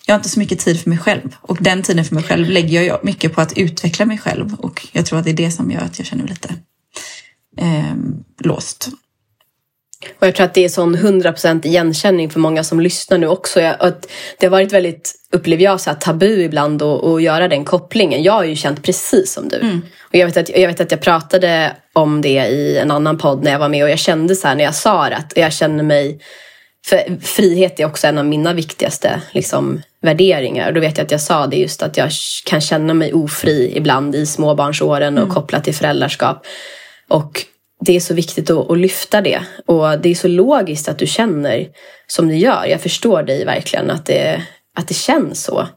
[0.06, 2.50] Jag har inte så mycket tid för mig själv och den tiden för mig själv
[2.50, 5.52] lägger jag mycket på att utveckla mig själv och jag tror att det är det
[5.52, 6.56] som gör att jag känner mig lite
[7.58, 7.96] eh,
[8.40, 8.90] låst.
[10.20, 13.62] Och jag tror att det är sån 100% igenkänning för många som lyssnar nu också.
[13.62, 14.08] att
[14.40, 18.24] det har varit väldigt, upplever jag, så här, tabu ibland att, att göra den kopplingen.
[18.24, 19.58] Jag har ju känt precis som du.
[19.58, 19.82] Mm.
[20.02, 23.44] Och jag vet, att, jag vet att jag pratade om det i en annan podd
[23.44, 25.54] när jag var med och jag kände så här när jag sa det att jag
[25.54, 26.20] känner mig
[26.86, 30.68] för frihet är också en av mina viktigaste liksom, värderingar.
[30.68, 32.12] Och då vet jag att jag sa det just att jag
[32.46, 35.34] kan känna mig ofri ibland i småbarnsåren och mm.
[35.34, 36.46] kopplat till föräldraskap.
[37.08, 37.46] Och
[37.86, 39.40] det är så viktigt att, att, lyfta det.
[39.66, 41.68] Och det är så logiskt att du känner
[42.08, 42.66] som du gör.
[42.66, 44.42] Jag förstår dig verkligen att det,
[44.78, 45.68] att det känns så.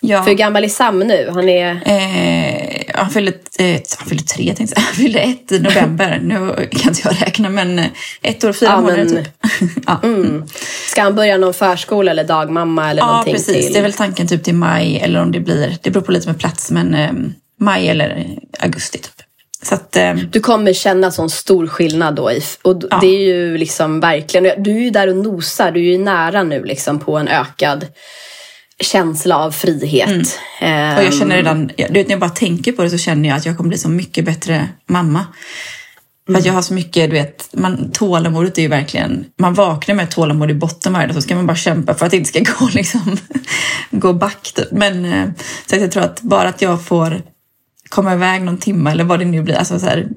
[0.00, 0.22] Ja.
[0.22, 1.30] För hur gammal är Sam nu?
[1.34, 1.70] Han är...
[1.84, 4.82] Eh, han fyller eh, han fyller tre, tänkte jag.
[4.86, 6.20] Han fyller ett i november.
[6.22, 7.86] nu kan inte jag räkna, men eh,
[8.22, 9.24] ett år och fyra ja, månader men...
[9.24, 9.28] typ.
[9.86, 10.00] ja.
[10.02, 10.44] mm.
[10.90, 13.32] Ska han börja någon förskola eller dagmamma eller ja, någonting?
[13.32, 13.64] Ja, precis.
[13.64, 13.72] Till...
[13.72, 16.28] Det är väl tanken typ till maj eller om det blir, det beror på lite
[16.28, 17.12] med plats, men eh,
[17.60, 18.26] maj eller
[18.58, 19.25] augusti typ.
[19.72, 22.30] Att, eh, du kommer känna sån stor skillnad då.
[22.62, 22.98] Och ja.
[23.00, 26.42] det är ju liksom verkligen, du är ju där och nosar, du är ju nära
[26.42, 27.86] nu liksom på en ökad
[28.80, 30.38] känsla av frihet.
[30.60, 30.98] Mm.
[30.98, 33.38] Och jag känner redan, du vet, när jag bara tänker på det så känner jag
[33.38, 35.26] att jag kommer bli så mycket bättre mamma.
[36.26, 36.46] För att mm.
[36.46, 40.50] jag har så mycket, du vet, man, tålamodet är ju verkligen, man vaknar med tålamod
[40.50, 42.68] i botten varje dag så ska man bara kämpa för att det inte ska gå
[42.74, 43.16] liksom,
[43.90, 44.52] gå back.
[44.54, 44.72] Typ.
[44.72, 45.28] Men eh,
[45.66, 47.22] så jag tror att bara att jag får
[47.88, 49.54] komma iväg någon timme eller vad det nu blir.
[49.54, 50.08] Alltså så här,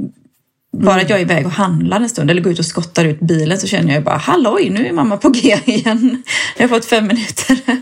[0.77, 3.19] bara att jag är iväg och handlar en stund eller går ut och skottar ut
[3.19, 6.23] bilen så känner jag bara halloj, nu är mamma på G igen.
[6.57, 7.59] Jag har fått fem minuter.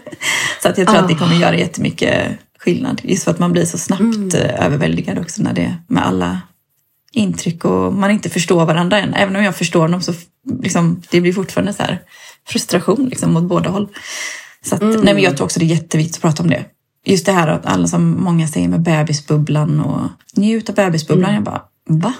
[0.61, 1.01] Så att jag tror oh.
[1.01, 3.01] att det kommer göra jättemycket skillnad.
[3.03, 4.29] Just för att man blir så snabbt mm.
[4.35, 6.41] Eh, överväldigad också när det med alla
[7.11, 9.13] intryck och man inte förstår varandra än.
[9.13, 10.13] Även om jag förstår dem så
[10.61, 12.01] liksom, det blir fortfarande så här
[12.47, 13.87] frustration liksom, åt båda håll.
[14.65, 15.01] Så att, mm.
[15.01, 16.65] nej, men jag tror också det är jätteviktigt att prata om det
[17.11, 21.29] just det här att alla som många säger med bebisbubblan och njut av bebisbubblan.
[21.29, 21.35] Mm.
[21.35, 22.13] Jag bara, va?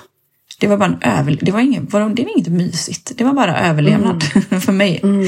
[0.60, 3.12] Det var bara en över, det var inget, det var inget mysigt.
[3.18, 4.62] Det var bara överlevnad mm.
[4.62, 5.00] för mig.
[5.04, 5.28] Mm.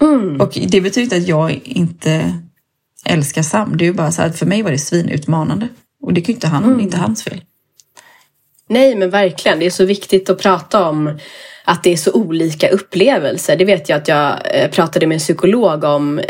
[0.00, 0.40] mm.
[0.40, 2.38] Och det betyder inte att jag inte
[3.04, 3.76] älskar Sam.
[3.76, 5.68] Det är ju bara så att för mig var det svinutmanande.
[6.02, 6.80] Och det kan ju inte han, mm.
[6.80, 7.40] inte hans fel.
[8.68, 11.18] Nej men verkligen, det är så viktigt att prata om
[11.64, 13.56] att det är så olika upplevelser.
[13.56, 16.20] Det vet jag att jag eh, pratade med en psykolog om.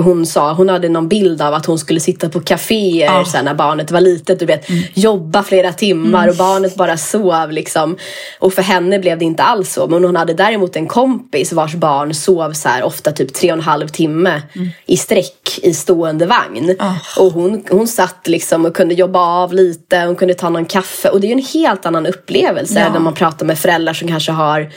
[0.00, 3.44] Hon sa, hon hade någon bild av att hon skulle sitta på kaféer så här,
[3.44, 7.96] när barnet var litet, du vet, jobba flera timmar och barnet bara sov liksom.
[8.38, 9.86] Och för henne blev det inte alls så.
[9.86, 13.58] Men hon hade däremot en kompis vars barn sov så här, ofta typ tre och
[13.58, 14.42] en halv timme
[14.86, 16.76] i sträck i stående vagn.
[16.78, 16.94] Ah.
[17.18, 21.08] Och hon, hon satt liksom och kunde jobba av lite, hon kunde ta någon kaffe.
[21.08, 22.92] Och det är ju en helt annan upplevelse Ja.
[22.92, 24.70] när man pratar med föräldrar som kanske har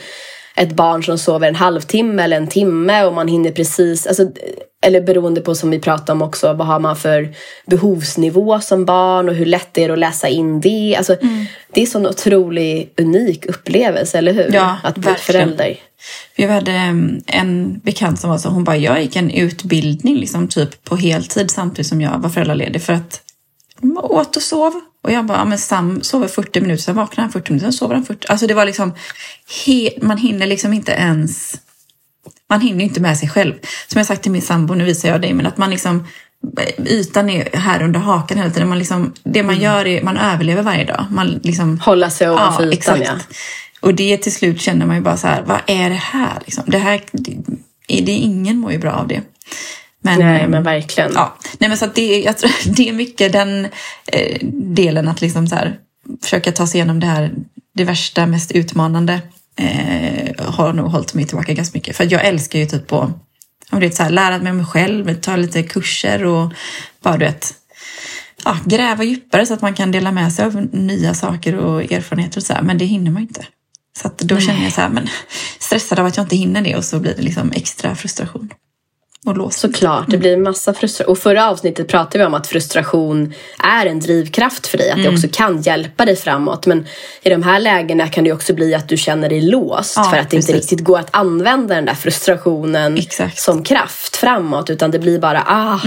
[0.56, 4.22] ett barn som sover en halvtimme eller en timme och man hinner precis, alltså,
[4.82, 7.34] eller beroende på som vi pratade om också, vad har man för
[7.66, 10.94] behovsnivå som barn och hur lätt det är att läsa in det.
[10.98, 11.44] Alltså, Mm.
[11.74, 14.50] Det är sån otrolig unik upplevelse, eller hur?
[14.54, 15.48] Ja, att bli verkligen.
[15.48, 15.76] förälder.
[16.36, 20.48] Vi hade em, en bekant som var så, hon bara, jag gick en utbildning liksom
[20.48, 23.20] typ på heltid samtidigt som jag var föräldraledig för att
[23.80, 24.72] hon åt och sov.
[25.04, 27.94] Och jag bara, men Sam sover 40 minuter, sen vaknar han 40 minuter, sen sover
[27.94, 28.26] han 40.
[28.28, 28.92] Alltså det var liksom,
[30.00, 31.54] man hinner liksom inte ens,
[32.52, 33.54] man hinner inte med sig själv.
[33.86, 36.06] Som jag sagt till min sambo, nu visar jag dig, men att man liksom,
[36.86, 38.68] ytan är här under hakan hela tiden.
[38.68, 41.06] Man liksom, det man gör är, man överlever varje dag.
[41.10, 43.12] Man liksom, Hålla sig ovanför ytan, ja.
[43.80, 46.38] och det till slut känner man ju bara så här, vad är det här?
[46.44, 46.64] Liksom?
[46.66, 47.36] Det här det,
[47.86, 49.20] det, ingen mår ju bra av det.
[50.00, 51.10] Men, Nej, men verkligen.
[51.14, 53.68] Ja, nej men så det, jag tror, det är mycket den
[54.06, 55.76] eh, delen att liksom så här,
[56.22, 57.30] försöka ta sig igenom det här,
[57.74, 59.20] det värsta, mest utmanande
[59.56, 61.96] eh, har nog hållit mig tillbaka ganska mycket.
[61.96, 63.10] För jag älskar ju typ att
[63.70, 66.52] om det är så här, lära mig mig själv, ta lite kurser och
[67.02, 67.54] bara du vet,
[68.44, 72.38] ja, gräva djupare så att man kan dela med sig av nya saker och erfarenheter
[72.40, 72.62] och så här.
[72.62, 73.46] Men det hinner man inte.
[73.98, 75.08] Så då känner jag så här, men
[75.58, 78.50] stressad av att jag inte hinner det och så blir det liksom extra frustration.
[79.26, 79.56] Och lås.
[79.56, 81.12] Såklart, det blir massa frustration.
[81.12, 84.90] Och förra avsnittet pratade vi om att frustration är en drivkraft för dig.
[84.90, 85.10] Att Mm.
[85.10, 86.66] det också kan hjälpa dig framåt.
[86.66, 86.86] Men
[87.22, 89.92] i de här lägena kan det också bli att du känner dig låst.
[89.96, 90.70] Ja, för att det inte precis.
[90.70, 93.38] riktigt går att använda den där frustrationen Exakt.
[93.38, 94.70] som kraft framåt.
[94.70, 95.80] Utan det blir bara, ah,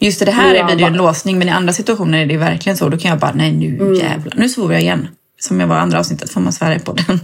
[0.00, 2.36] Just det, det här blir det ju en låsning men i andra situationer är det
[2.36, 2.88] verkligen så.
[2.88, 3.94] Då kan jag bara, nej nu Mm.
[3.94, 5.08] jävlar, nu svor jag igen.
[5.40, 7.20] Som jag var i andra avsnittet, får man svära podden.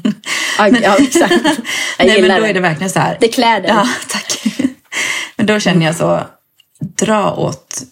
[0.59, 1.33] ah, ja exakt.
[1.99, 2.53] Jag nej men då är det.
[2.53, 3.17] det verkligen så här.
[3.21, 3.71] Det klär dig.
[3.71, 4.43] Ja, tack.
[5.37, 6.27] Men då känner jag så,
[6.81, 7.83] dra åt,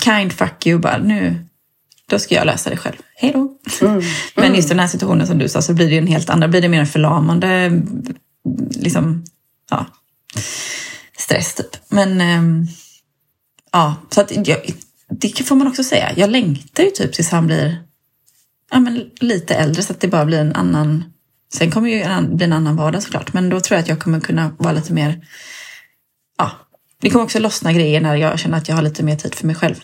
[0.00, 1.46] kind fuck you bara, nu,
[2.10, 2.96] då ska jag lösa det själv.
[3.14, 3.58] Hej då.
[4.34, 6.50] Men just den här situationen som du sa så blir det ju en helt annan,
[6.50, 7.82] blir det mer en förlamande,
[8.70, 9.24] liksom,
[9.70, 9.86] ja,
[11.18, 11.76] stress typ.
[11.88, 12.66] Men, ehm,
[13.72, 14.70] ja, så att jag,
[15.08, 16.12] det får man också säga.
[16.16, 17.82] Jag längtar ju typ tills han blir
[18.70, 21.04] ja, men lite äldre så att det bara blir en annan
[21.52, 24.00] Sen kommer ju en, bli en annan vardag såklart, men då tror jag att jag
[24.00, 25.20] kommer kunna vara lite mer...
[27.02, 29.46] Det kommer också lossna grejer när jag känner att jag har lite mer tid för
[29.46, 29.74] mig själv.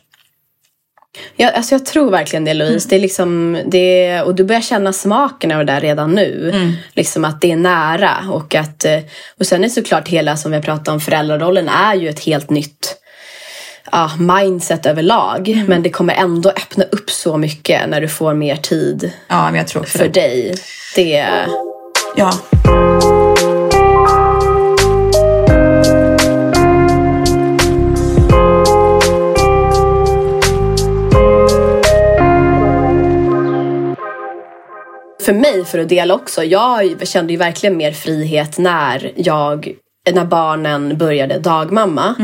[1.36, 2.88] Ja, alltså jag tror verkligen det Louise.
[2.88, 6.52] Det är liksom, det, och du börjar känna smaken av det där redan nu.
[6.94, 8.16] Liksom att det är nära.
[8.30, 8.98] Och, att, eh,
[9.38, 12.50] och sen är såklart hela som vi har pratat om föräldrarollen är ju ett helt
[12.50, 12.96] nytt
[13.92, 15.64] ja, mindset överlag.
[15.68, 19.52] Men det kommer ändå öppna upp så mycket när du får mer tid Ja,
[19.86, 20.08] för det.
[20.08, 20.54] dig.
[20.96, 21.26] Det,
[22.16, 22.32] Ja.
[35.24, 39.74] För mig, för att dela också, jag kände ju verkligen mer frihet när jag,
[40.12, 42.14] när barnen började dagmamma.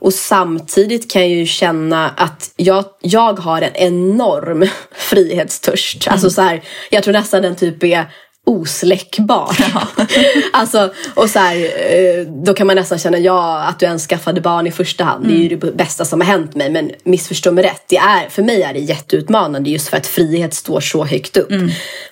[0.00, 6.08] Och samtidigt kan jag ju känna att jag, jag har en enorm frihetstörst.
[6.08, 8.06] Alltså så här, jag tror nästan den typ är
[8.46, 9.56] osläckbar.
[10.52, 14.40] alltså, och så här, eh, då kan man nästan känna ja, att du ens skaffade
[14.40, 15.26] barn i första hand.
[15.26, 16.70] Det är ju det bästa som har hänt mig.
[16.70, 20.54] Men missförstå mig rätt, det är, för mig är det jätteutmanande just för att frihet
[20.54, 21.50] står så högt upp.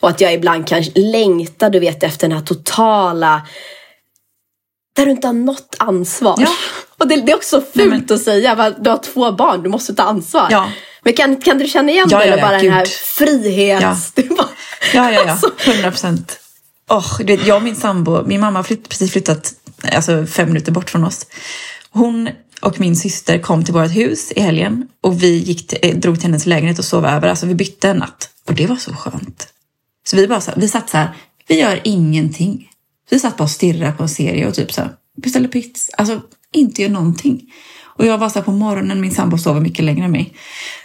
[0.00, 3.42] Och att jag ibland kan längta du vet, efter den här totala
[4.96, 6.36] där du inte har något ansvar.
[6.38, 6.50] Ja.
[6.98, 10.02] Och det, det är också fult att säga, du har två barn, du måste ta
[10.02, 10.48] ansvar.
[10.50, 10.70] Ja.
[11.02, 12.26] Men kan, kan du känna igen Ja, det?
[12.26, 12.64] ja, ja, bara gud.
[12.64, 14.12] den här frihets...
[14.94, 15.30] Ja, ja, ja.
[15.30, 16.40] Alltså, 100 procent.
[16.88, 19.54] Oh, du vet, jag och min sambo, min mamma har flytt, precis flyttat
[19.92, 21.26] alltså fem minuter bort från oss.
[21.90, 22.28] Hon
[22.60, 26.14] och min syster kom till vårt hus i helgen och vi gick till, eh, drog
[26.14, 27.28] till hennes lägenhet och sov över.
[27.28, 29.48] Alltså vi bytte en natt och det var så skönt.
[30.04, 31.16] Så vi bara vi satt så här,
[31.48, 32.70] vi gör ingenting.
[33.10, 34.90] Vi satt bara och stirrade på en serie och typ så här,
[35.22, 35.92] beställde pizza.
[35.98, 36.20] Alltså
[36.52, 37.52] inte gör någonting.
[38.00, 40.34] Och jag var så här på morgonen, min sambo sover mycket längre än mig.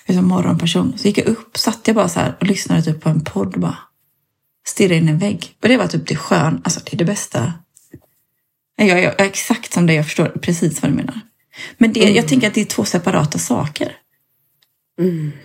[0.06, 0.94] Jag är en morgonperson.
[0.98, 3.60] Så gick jag upp, satt jag bara så här och lyssnade typ på en podd
[3.60, 3.78] bara
[4.68, 5.56] stirrade in en vägg.
[5.62, 7.54] Och det var typ det skön, alltså det är det bästa.
[8.76, 11.22] Jag, jag, jag är exakt som det, jag förstår precis vad du menar.
[11.78, 13.92] Men det, jag tänker att det är två separata saker.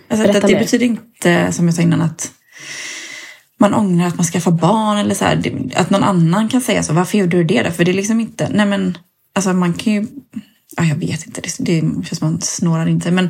[0.09, 0.59] Alltså att, det mer.
[0.59, 2.31] betyder inte, som jag sa innan, att
[3.59, 6.93] man ångrar att man skaffar barn eller så här, att någon annan kan säga så.
[6.93, 7.71] Varför gjorde du det då?
[7.71, 8.97] För det är liksom inte, nej men,
[9.33, 10.07] alltså man kan ju,
[10.77, 13.11] ja, jag vet inte, det, det känns som man snårar inte.
[13.11, 13.29] Men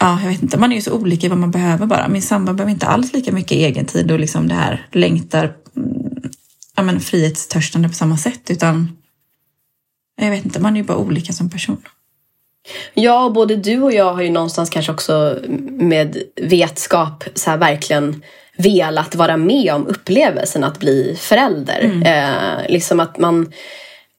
[0.00, 2.08] ja, jag vet inte, man är ju så olika i vad man behöver bara.
[2.08, 6.30] Min sambo behöver inte alls lika mycket egen tid och liksom det här längtar mm,
[6.76, 8.50] ja, men frihetstörstande på samma sätt.
[8.50, 8.96] Utan
[10.20, 11.82] jag vet inte, man är ju bara olika som person.
[12.94, 15.38] Ja, både du och jag har ju någonstans kanske också
[15.70, 18.22] med vetskap så här verkligen
[18.56, 21.80] velat vara med om upplevelsen att bli förälder.
[21.80, 22.02] Mm.
[22.02, 23.52] Eh, liksom att man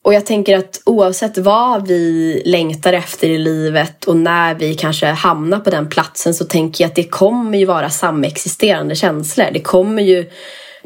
[0.04, 5.06] och jag tänker att oavsett vad vi längtar efter i livet och när vi kanske
[5.06, 9.48] hamnar på den platsen så tänker jag att det kommer ju vara samexisterande känslor.
[9.54, 10.30] Det kommer ju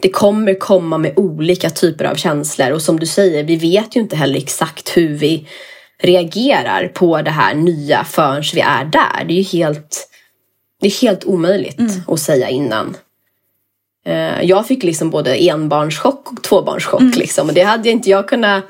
[0.02, 4.00] det kommer komma med olika typer av känslor och som du säger, vi vet ju
[4.00, 5.48] inte heller exakt hur vi
[6.02, 9.26] reagerar på det här nya förrän vi är där.
[9.28, 10.10] Det är ju helt,
[10.82, 11.92] det är helt omöjligt mm.
[12.08, 12.98] att säga innan.
[14.06, 17.02] Eh, jag fick liksom både enbarnschock och tvåbarnschock.
[17.02, 17.14] Mm.
[17.20, 18.64] Liksom, och det hade inte jag kunnat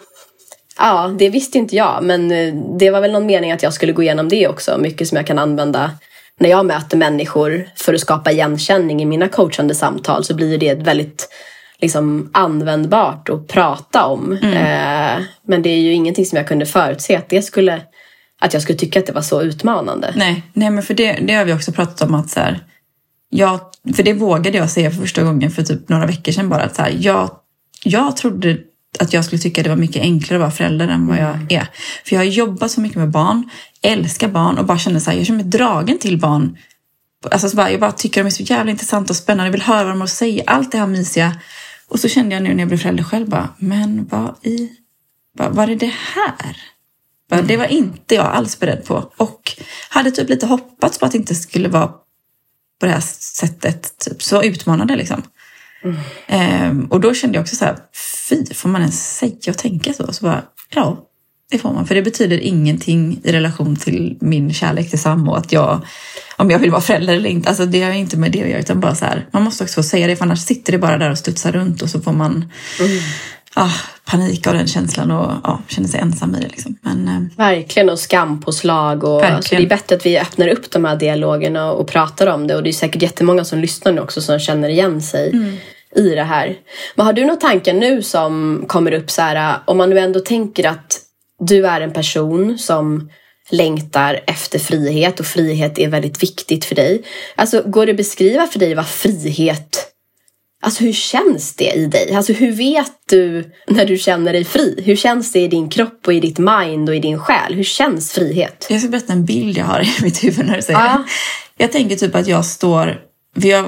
[0.78, 2.04] Ja, det visste inte jag.
[2.04, 4.78] Men eh, det var väl någon mening att jag skulle gå igenom det också.
[4.78, 5.92] Mycket som jag kan använda
[6.40, 10.76] när jag möter människor för att skapa igenkänning i mina coachande samtal så blir det
[10.76, 11.30] väldigt
[11.80, 14.38] liksom, användbart att prata om.
[14.42, 14.54] Mm.
[14.54, 17.82] Eh, men det är ju ingenting som jag kunde förutse att det skulle
[18.40, 20.14] att jag skulle tycka att det var så utmanande.
[20.16, 22.64] Nej, nej men för det, det har vi också pratat om att så här,
[23.30, 23.60] jag,
[23.96, 26.76] för det vågade jag säga för första gången för typ några veckor sedan bara att
[26.76, 27.30] så här, jag,
[27.84, 28.58] jag trodde
[29.00, 31.48] att jag skulle tycka det var mycket enklare att vara förälder än vad jag mm.
[31.50, 31.68] är.
[32.06, 33.50] För jag har jobbat så mycket med barn,
[33.82, 36.58] älskar barn och bara känner så här, jag känner mig dragen till barn.
[37.32, 39.84] Alltså bara, jag bara tycker de är så jävla intressanta och spännande, jag vill höra
[39.84, 41.40] vad de har att säga, allt det här mysiga.
[41.88, 44.70] Och så kände jag nu när jag blev förälder själv bara, men vad i,
[45.38, 46.58] vad, var är det här?
[47.30, 47.42] Bara.
[47.42, 49.52] Det var inte jag alls beredd på och
[49.90, 51.88] hade typ lite hoppats på att det inte skulle vara
[52.80, 55.24] på det här sättet, typ, så utmanande liksom.
[55.88, 56.00] Mm.
[56.28, 57.78] Ehm, och då kände jag också så här,
[58.30, 60.14] fy, får man ens säga och tänka så?
[60.14, 60.44] Så bara,
[60.76, 61.08] ja,
[61.52, 61.88] det får man.
[61.88, 65.82] För det betyder ingenting i relation till min kärlek till Sam och att jag,
[66.38, 67.50] om jag vill vara förälder eller inte.
[67.50, 69.76] Alltså det har inte med det att göra, utan bara så här, man måste också
[69.76, 72.14] få säga det, för annars sitter det bara där och studsar runt och så får
[72.14, 73.00] man mm.
[73.54, 73.74] ah,
[74.06, 76.48] panik av den känslan och ah, känner sig ensam i det.
[76.48, 76.76] Liksom.
[76.82, 79.04] Men, eh, Verkligen, och skampåslag.
[79.04, 82.28] Och, alltså, det är bättre att vi öppnar upp de här dialogerna och, och pratar
[82.28, 82.56] om det.
[82.56, 85.30] Och det är säkert jättemånga som lyssnar nu också som känner igen sig.
[85.30, 85.58] Mm
[85.96, 86.58] i det här.
[86.96, 90.20] Men har du några tankar nu som kommer upp så här, om man nu ändå
[90.20, 91.02] tänker att
[91.40, 93.10] du är en person som
[93.50, 97.04] längtar efter frihet och frihet är väldigt viktigt för dig.
[97.36, 99.94] Alltså går det att beskriva för dig vad frihet
[100.62, 102.14] Alltså hur känns det i dig?
[102.14, 104.82] Alltså hur vet du när du känner dig fri?
[104.86, 107.54] Hur känns det i din kropp och i ditt mind och i din själ?
[107.54, 108.68] Hur känns frihet?
[108.70, 110.84] Jag ska berätta en bild jag har i mitt huvud när du säger ah.
[110.84, 111.64] det.
[111.64, 113.02] Jag tänker typ att jag står,
[113.36, 113.64] vi har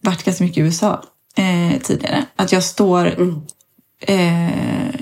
[0.00, 1.04] varit ganska mycket i USA
[1.40, 2.26] eh, tidigare.
[2.36, 3.06] Att jag står...
[3.06, 3.40] Mm.
[4.00, 5.00] Eh,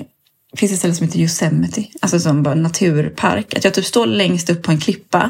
[0.57, 3.53] finns ett ställe som heter Yosemite, alltså som bara naturpark.
[3.53, 5.29] Att jag typ står längst upp på en klippa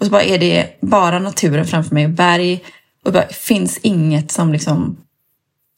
[0.00, 2.64] och så bara är det bara naturen framför mig, berg
[3.04, 4.96] och bara finns inget som liksom...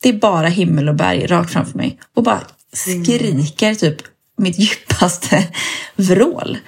[0.03, 2.41] Det är bara himmel och berg rakt framför mig och bara
[2.73, 3.77] skriker mm.
[3.77, 3.97] typ
[4.37, 5.49] mitt djupaste
[5.97, 6.59] vrål.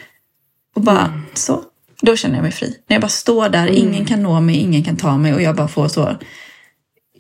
[0.74, 1.20] Och bara mm.
[1.34, 1.62] så.
[2.00, 2.76] Då känner jag mig fri.
[2.88, 3.74] När jag bara står där, mm.
[3.74, 6.16] ingen kan nå mig, ingen kan ta mig och jag bara får så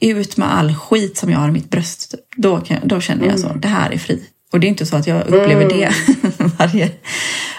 [0.02, 2.10] ut med all skit som jag har i mitt bröst.
[2.10, 2.20] Typ.
[2.36, 3.60] Då, kan, då känner jag så, mm.
[3.60, 4.22] det här är fri.
[4.52, 5.68] Och det är inte så att jag upplever mm.
[5.68, 5.92] det
[6.58, 6.90] varje,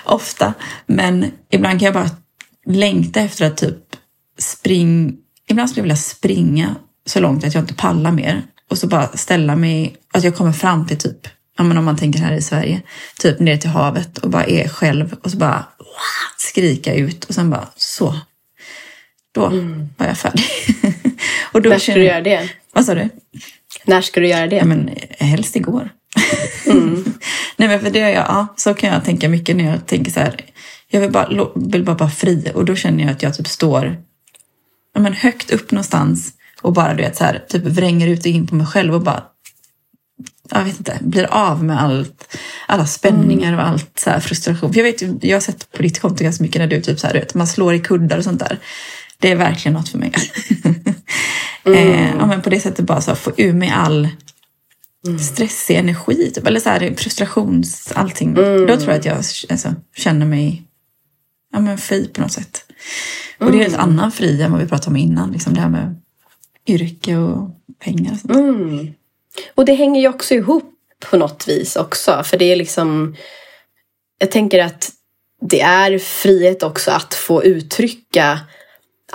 [0.06, 0.54] ofta.
[0.86, 2.10] Men ibland kan jag bara
[2.66, 3.78] längta efter att typ
[4.40, 5.18] spring...
[5.48, 6.76] Ibland skulle jag vilja springa
[7.06, 8.42] så långt att jag inte pallar mer.
[8.70, 11.28] Och så bara ställa mig, att jag kommer fram till typ,
[11.58, 12.82] ja men om man tänker här i Sverige,
[13.20, 15.66] typ ner till havet och bara är själv och så bara
[16.38, 18.20] skrika ut och sen bara så.
[19.32, 19.90] Då mm.
[19.98, 20.46] var jag färdig.
[21.54, 22.50] Och då När ska du göra det?
[22.74, 23.10] Vad sa du?
[23.86, 24.56] När ska du göra det?
[24.56, 24.90] Ja, men
[25.20, 25.90] helst igår.
[26.66, 27.04] Mm.
[27.58, 30.20] Nej men för det, jag, ja, så kan jag tänka mycket när jag tänker så
[30.20, 30.36] här.
[30.88, 33.98] Jag vill bara, vill bara vara fri och då känner jag att jag typ står
[34.94, 38.26] ja, men högt upp någonstans och bara du vet, så här, typ vränger ut och
[38.26, 39.24] in på mig själv och bara
[40.50, 42.38] jag vet inte, blir av med allt,
[42.68, 44.74] alla spänningar och allt så frustration.
[44.74, 47.08] För jag, vet, jag har sett på ditt konto ganska mycket när du typ så
[47.08, 48.60] här, vet, man slår i kuddar och sånt där.
[49.24, 50.12] Det är verkligen något för mig.
[51.66, 52.20] Mm.
[52.20, 54.10] Eh, men på det sättet bara så få ur mig all
[55.08, 55.20] mm.
[55.20, 58.30] stressig energi, typ, eller så här, frustrations, allting.
[58.30, 58.68] Mm.
[58.68, 59.18] Då tror jag att jag
[59.50, 60.64] alltså, känner mig
[61.54, 62.66] ja, men fri på något sätt.
[63.38, 63.80] Och det är en mm.
[63.80, 66.02] annan fri än vad vi pratade om innan, liksom det här med
[66.68, 67.50] yrke och
[67.80, 68.12] pengar.
[68.14, 68.34] Och, sånt.
[68.34, 68.94] Mm.
[69.56, 70.74] och det hänger ju också ihop
[71.10, 73.16] på något vis också, för det är liksom
[74.18, 74.92] jag tänker att
[75.42, 78.40] det är frihet också att få uttrycka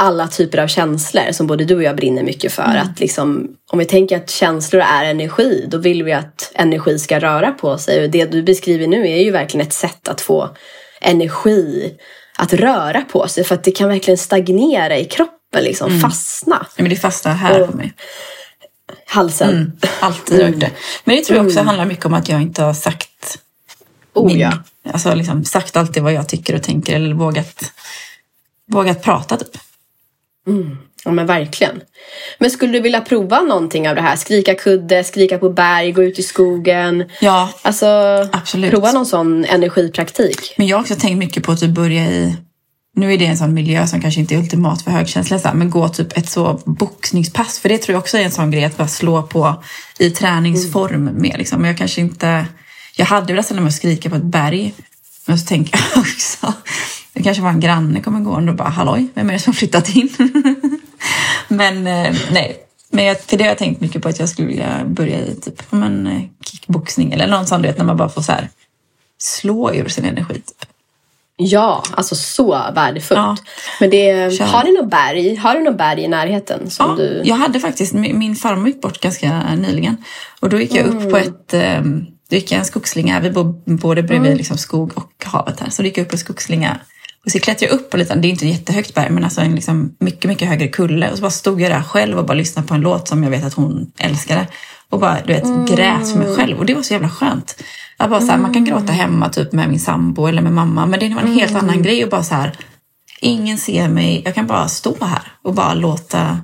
[0.00, 2.62] alla typer av känslor som både du och jag brinner mycket för.
[2.62, 2.82] Mm.
[2.82, 7.18] Att liksom, om vi tänker att känslor är energi, då vill vi att energi ska
[7.18, 8.04] röra på sig.
[8.04, 10.56] Och det du beskriver nu är ju verkligen ett sätt att få
[11.00, 11.94] energi
[12.36, 13.44] att röra på sig.
[13.44, 16.00] För att det kan verkligen stagnera i kroppen, liksom mm.
[16.00, 16.66] fastna.
[16.76, 17.92] Ja, men det fastnar här och, på mig.
[19.06, 19.50] Halsen.
[19.50, 20.58] Mm, alltid mm.
[20.58, 20.70] det.
[21.04, 21.66] Men det tror jag också mm.
[21.66, 23.38] handlar mycket om att jag inte har sagt
[24.12, 24.52] oh, min, ja.
[24.92, 27.72] alltså liksom sagt alltid vad jag tycker och tänker eller vågat,
[28.66, 29.58] vågat prata typ.
[30.48, 30.78] Mm.
[31.04, 31.80] Ja men verkligen.
[32.38, 34.16] Men skulle du vilja prova någonting av det här?
[34.16, 37.04] Skrika kudde, skrika på berg, gå ut i skogen.
[37.20, 37.86] Ja, alltså,
[38.32, 38.70] absolut.
[38.70, 40.54] Prova någon sån energipraktik.
[40.56, 42.36] Men jag har också tänkt mycket på att typ börja i
[42.98, 45.88] nu är det en sån miljö som kanske inte är ultimat för högkänsliga, men gå
[45.88, 47.58] typ ett så boxningspass.
[47.58, 49.62] För det tror jag också är en sån grej att bara slå på
[49.98, 51.14] i träningsform mm.
[51.14, 51.34] med.
[51.38, 51.60] Liksom.
[51.60, 52.46] Men jag kanske inte...
[52.96, 54.74] Jag hade velat ställa mig och skrika på ett berg.
[55.26, 56.54] Men så tänker jag också,
[57.18, 59.88] det kanske var en granne kommer gående och bara halloj, vem är det som flyttat
[59.88, 60.08] in?
[61.48, 62.56] men eh, nej,
[62.90, 65.34] men jag, för det har jag tänkt mycket på att jag skulle vilja börja i
[65.34, 68.48] typ men, eh, kickboxning eller någon sån, vet, när man bara får så här,
[69.18, 70.34] slå ur sin energi.
[70.34, 70.68] Typ.
[71.36, 73.18] Ja, alltså så värdefullt.
[73.18, 73.36] Ja.
[73.80, 75.36] Men det, har du något berg?
[75.36, 76.70] Har du något berg i närheten?
[76.70, 77.22] Som ja, du...
[77.24, 79.96] jag hade faktiskt, min farmor gick bort ganska nyligen.
[80.40, 81.28] Och då gick jag upp på mm.
[81.28, 84.38] ett, ehm, då gick jag en skogsslinga, vi bor både bredvid mm.
[84.38, 85.70] liksom skog och havet här.
[85.70, 86.78] Så då gick jag upp på skogsslinga
[87.28, 89.54] och så klättrade jag upp på lite, det är inte jättehögt berg, men alltså en
[89.54, 91.10] liksom mycket, mycket högre kulle.
[91.10, 93.30] Och så bara stod jag där själv och bara lyssnade på en låt som jag
[93.30, 94.46] vet att hon älskade.
[94.90, 95.66] Och bara, du vet, mm.
[95.66, 96.58] grät för mig själv.
[96.58, 97.62] Och det var så jävla skönt.
[97.98, 100.86] Jag bara så här, Man kan gråta hemma typ med min sambo eller med mamma,
[100.86, 102.04] men det var en helt annan grej.
[102.04, 102.52] Och bara så här,
[103.20, 106.40] ingen ser mig, jag kan bara stå här och bara låta,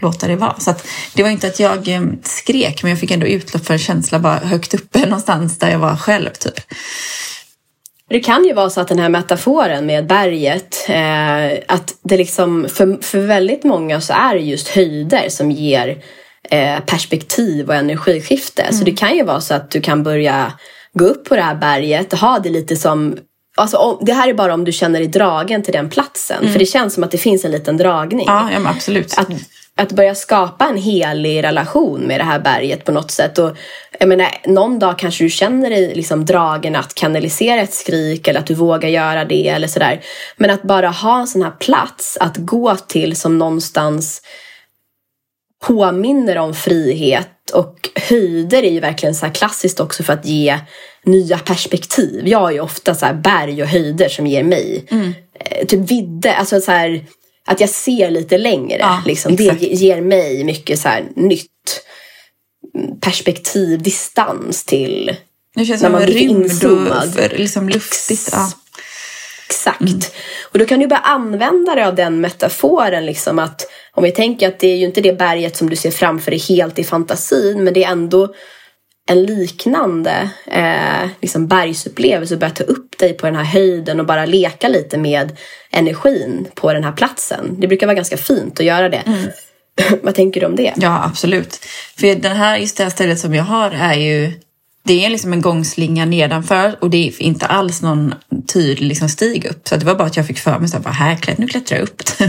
[0.00, 0.58] låta det vara.
[0.58, 3.74] Så att, det var inte att jag eh, skrek, men jag fick ändå utlopp för
[3.74, 6.30] en känsla bara högt uppe någonstans där jag var själv.
[6.30, 6.60] typ.
[8.10, 12.66] Det kan ju vara så att den här metaforen med berget, eh, att det liksom,
[12.68, 16.02] för, för väldigt många så är det just höjder som ger
[16.50, 18.62] eh, perspektiv och energiskifte.
[18.62, 18.74] Mm.
[18.74, 20.52] Så det kan ju vara så att du kan börja
[20.92, 23.16] gå upp på det här berget, ha det lite som
[23.58, 26.38] Alltså, det här är bara om du känner dig dragen till den platsen.
[26.40, 26.52] Mm.
[26.52, 28.24] För det känns som att det finns en liten dragning.
[28.26, 29.18] Ja, ja absolut.
[29.18, 29.28] Att,
[29.76, 33.38] att börja skapa en helig relation med det här berget på något sätt.
[33.38, 33.56] Och,
[33.98, 38.40] jag menar, någon dag kanske du känner dig liksom dragen att kanalisera ett skrik eller
[38.40, 40.00] att du vågar göra det eller sådär.
[40.36, 44.22] Men att bara ha en sån här plats att gå till som någonstans
[45.66, 50.58] påminner om frihet och höjder är ju verkligen så klassiskt också för att ge
[51.04, 52.28] nya perspektiv.
[52.28, 55.14] Jag har ju ofta så berg och höjder som ger mig mm.
[55.40, 57.04] eh, typ vidde, alltså så här,
[57.46, 58.78] att jag ser lite längre.
[58.78, 59.36] Ja, liksom.
[59.36, 61.80] Det ger mig mycket så nytt
[63.00, 65.16] perspektiv, distans till
[65.54, 68.28] det känns när man rymd och för, liksom luftigt.
[68.32, 68.52] Ja.
[69.46, 69.80] Exakt.
[69.80, 70.00] Mm.
[70.42, 73.06] Och då kan du börja använda dig av den metaforen.
[73.06, 75.90] Liksom att Om vi tänker att det är ju inte det berget som du ser
[75.90, 78.34] framför dig helt i fantasin men det är ändå
[79.06, 82.36] en liknande eh, liksom bergsupplevelse.
[82.36, 85.36] Börja ta upp dig på den här höjden och bara leka lite med
[85.70, 87.60] energin på den här platsen.
[87.60, 89.02] Det brukar vara ganska fint att göra det.
[89.06, 89.28] Mm.
[90.02, 90.72] Vad tänker du om det?
[90.76, 91.64] Ja, absolut.
[91.96, 94.32] För den här, just det här stället som jag har är ju
[94.86, 98.14] det är liksom en gångslinga nedanför och det är inte alls någon
[98.52, 99.68] tydlig liksom stig upp.
[99.68, 102.02] Så det var bara att jag fick för mig att här, nu klättrar jag upp.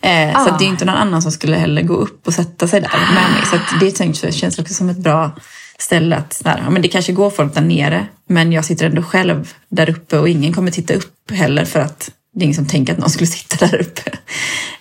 [0.00, 0.44] eh, ah.
[0.44, 2.90] Så det är inte någon annan som skulle heller gå upp och sätta sig där
[3.14, 3.42] med mig.
[3.46, 5.30] Så det känns också som ett bra
[5.78, 9.54] ställe att där, men det kanske går folk där nere men jag sitter ändå själv
[9.68, 12.92] där uppe och ingen kommer titta upp heller för att det är ingen som tänker
[12.92, 14.10] att någon skulle sitta där uppe.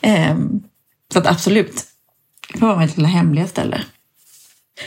[0.02, 0.64] Ehm,
[1.14, 1.84] så att absolut,
[2.54, 3.84] det får vara mitt lilla hemliga ställe.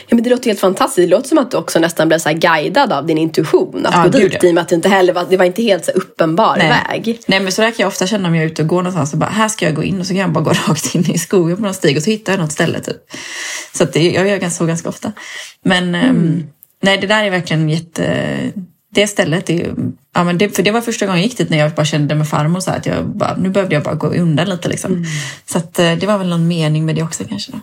[0.07, 1.09] Ja, men det låter helt fantastiskt.
[1.09, 3.85] Det låter som att du också nästan blev så guidad av din intuition.
[3.85, 5.61] Att ja, gå dit i och med att det inte heller var, det var inte
[5.61, 6.69] helt så uppenbar Nej.
[6.69, 7.19] väg.
[7.27, 9.13] Nej men så där kan jag ofta känna om jag är ute och går någonstans
[9.13, 11.11] och bara här ska jag gå in och så kan jag bara gå rakt in
[11.11, 12.97] i skogen på någon stig och så hittar jag något ställe typ.
[13.73, 15.11] Så det, jag gör så ganska ofta.
[15.63, 16.09] Men mm.
[16.09, 16.47] um,
[16.83, 18.51] nej det där är verkligen jätte
[18.89, 19.73] det stället är
[20.13, 22.15] ja, men det, för det var första gången jag gick dit när jag bara kände
[22.15, 24.91] med farmor så här, att jag bara, nu behövde jag bara gå undan lite liksom.
[24.93, 25.05] Mm.
[25.45, 27.51] Så att, eh, det var väl någon mening med det också kanske.
[27.51, 27.59] Då.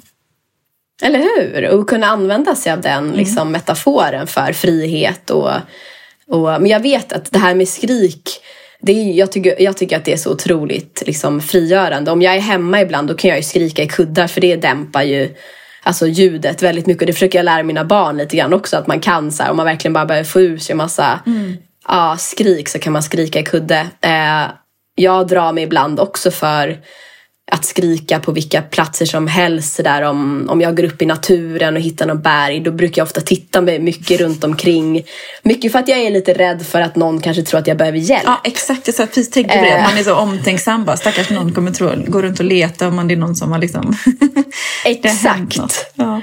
[1.02, 1.70] Eller hur?
[1.70, 3.16] Och kunna använda sig av den mm.
[3.16, 5.30] liksom, metaforen för frihet.
[5.30, 5.50] Och,
[6.28, 8.30] och, men jag vet att det här med skrik,
[8.80, 12.10] det är, jag, tycker, jag tycker att det är så otroligt liksom, frigörande.
[12.10, 15.02] Om jag är hemma ibland då kan jag ju skrika i kuddar för det dämpar
[15.02, 15.34] ju
[15.82, 17.02] alltså, ljudet väldigt mycket.
[17.02, 18.76] Och det försöker jag lära mina barn lite grann också.
[18.76, 21.20] Att man kan så här, om man verkligen bara behöver få ur sig en massa
[21.26, 21.56] mm.
[21.88, 23.86] ja, skrik så kan man skrika i kudde.
[24.00, 24.44] Eh,
[24.94, 26.78] jag drar mig ibland också för
[27.52, 29.84] att skrika på vilka platser som helst.
[29.84, 33.06] Där om, om jag går upp i naturen och hittar någon berg, då brukar jag
[33.06, 35.02] ofta titta mig mycket runt omkring.
[35.42, 37.98] Mycket för att jag är lite rädd för att någon kanske tror att jag behöver
[37.98, 38.22] hjälp.
[38.26, 38.86] Ja, exakt.
[38.86, 39.82] Jag precis tänkte på det.
[39.82, 40.96] Man är så omtänksam bara.
[40.96, 43.58] Stackars någon kommer tro, gå runt och leta om man det är någon som har
[43.58, 43.96] liksom...
[44.84, 45.92] Exakt.
[45.94, 46.20] Ja.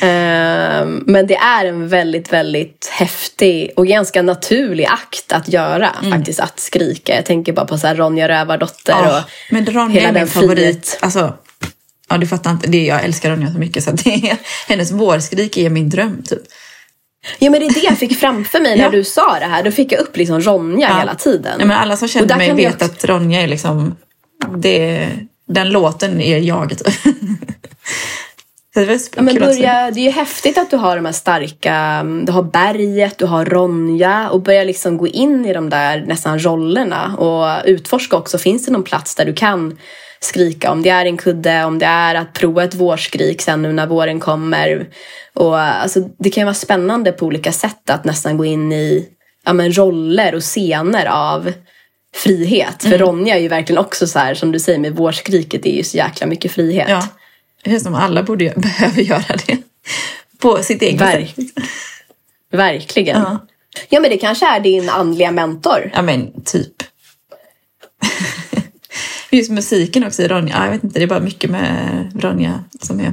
[0.00, 5.90] Ehm, men det är en väldigt, väldigt häftig och ganska naturlig akt att göra.
[6.10, 7.14] Faktiskt att skrika.
[7.14, 10.20] Jag tänker bara på så här Ronja Rövardotter Ja, och men Ronja hela är min
[10.20, 10.61] den favorit.
[10.62, 10.98] Frihet.
[11.00, 11.34] Alltså,
[12.08, 12.66] ja, du fattar inte.
[12.70, 14.36] Det, jag älskar Ronja så mycket så att det är,
[14.68, 16.42] hennes vårskrik är min dröm typ.
[17.38, 18.90] Ja men det är det jag fick framför mig när Ja.
[18.90, 19.62] du sa det här.
[19.62, 20.98] Då fick jag upp liksom Ronja Ja.
[20.98, 21.56] hela tiden.
[21.58, 23.96] Ja, men alla som känner mig vet också- att Ronja är liksom...
[24.56, 25.08] Det,
[25.48, 26.70] den låten är jag.
[26.78, 26.86] Typ.
[28.74, 32.02] Det var Ja, men börja, det är ju häftigt att du har de här starka,
[32.26, 36.38] du har berget, du har Ronja och börja liksom gå in i de där nästan
[36.44, 39.78] rollerna och utforska också, finns det någon plats där du kan
[40.24, 43.72] skrika om det är en kudde, om det är att prova ett vårskrik sen nu
[43.72, 44.86] när våren kommer.
[45.34, 49.08] Och, alltså, det kan ju vara spännande på olika sätt att nästan gå in i
[49.44, 51.52] ja, men, roller och scener av
[52.14, 52.82] frihet.
[52.82, 55.76] För Ronja är ju verkligen också så här, som du säger med vårskriket, det är
[55.76, 56.88] ju så jäkla mycket frihet.
[56.88, 57.08] Ja,
[57.64, 59.58] det känns som alla borde behöver göra det.
[60.38, 61.64] På sitt eget Verk- sätt.
[62.52, 63.20] Verkligen.
[63.20, 63.46] Ja.
[63.88, 64.00] Ja.
[64.00, 65.90] men det kanske är din andliga mentor.
[65.94, 66.72] Ja men typ.
[69.32, 70.54] Just musiken också i Ronja.
[70.56, 73.12] Ja, Jag vet inte, det är bara mycket med Ronja som är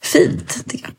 [0.00, 0.94] fint tycker jag.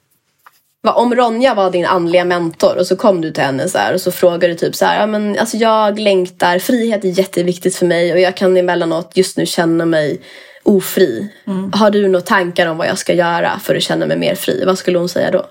[0.81, 3.93] Va, Om Ronja var din andliga mentor och så kom du till henne så här,
[3.93, 7.75] och så frågade du typ så här, ja, men, alltså jag längtar, frihet är jätteviktigt
[7.75, 10.21] för mig och jag kan emellanåt just nu känna mig
[10.63, 11.27] ofri.
[11.73, 14.63] Har du några tankar om vad jag ska göra för att känna mig mer fri?
[14.65, 15.45] Vad skulle hon säga då?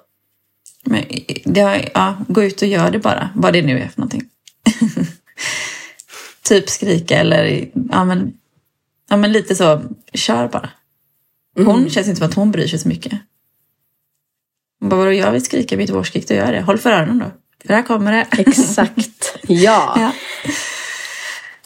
[0.84, 1.04] Men
[1.44, 4.22] det ja, gå ut och gör det bara, vad det nu är för någonting.
[6.42, 8.32] typ skrika eller ja men,
[9.12, 9.82] ja, men lite så,
[10.14, 10.70] kör bara.
[11.56, 13.12] Hon känns inte som att hon bryr sig så mycket.
[14.80, 16.60] Hon bara, vadå jag vill skrika mitt vårskrik, då gör jag det.
[16.60, 17.30] Håll för öronen då.
[17.66, 18.26] För här kommer det.
[18.38, 19.94] Exakt, ja.
[20.00, 20.12] Ja.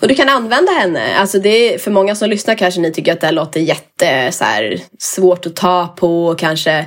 [0.01, 1.17] Och du kan använda henne.
[1.17, 4.33] Alltså det är, för många som lyssnar kanske ni tycker att det här låter jätte
[4.33, 6.87] så här, svårt att ta på kanske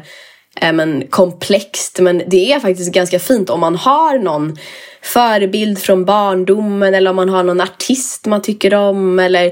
[0.61, 1.99] men, komplext.
[1.99, 4.57] Men det är faktiskt ganska fint om man har någon
[5.01, 9.19] förebild från barndomen eller om man har någon artist man tycker om.
[9.19, 9.51] Eller,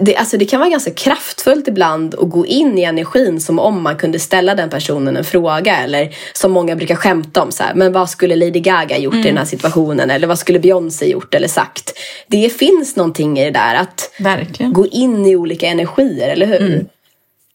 [0.00, 3.82] det, alltså det kan vara ganska kraftfullt ibland att gå in i energin som om
[3.82, 5.76] man kunde ställa den personen en fråga.
[5.76, 9.22] Eller som många brukar skämta om, så här, men vad skulle Lady Gaga gjort i
[9.22, 10.10] den här situationen?
[10.10, 11.92] Eller vad skulle Beyoncé gjort eller sagt?
[12.26, 14.72] Det finns någonting i det där att Verkligen.
[14.72, 16.86] gå in i olika energier, eller hur?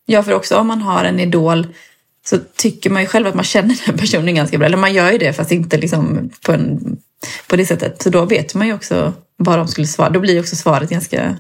[0.05, 1.67] Ja, för också om man har en idol
[2.29, 4.67] så tycker man ju själv att man känner den personen ganska bra.
[4.67, 6.97] Eller man gör ju det fast inte liksom på, en,
[7.47, 8.01] på det sättet.
[8.01, 10.09] Så då vet man ju också vad de skulle svara.
[10.09, 11.37] Då blir ju också svaret ganska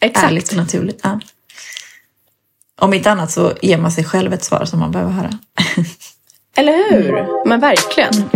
[0.00, 0.26] Exakt.
[0.26, 1.00] ärligt och naturligt.
[1.02, 1.20] Ja.
[2.80, 5.38] Om inte annat så ger man sig själv ett svar som man behöver höra.
[6.56, 7.48] Eller hur?
[7.48, 8.30] Men verkligen.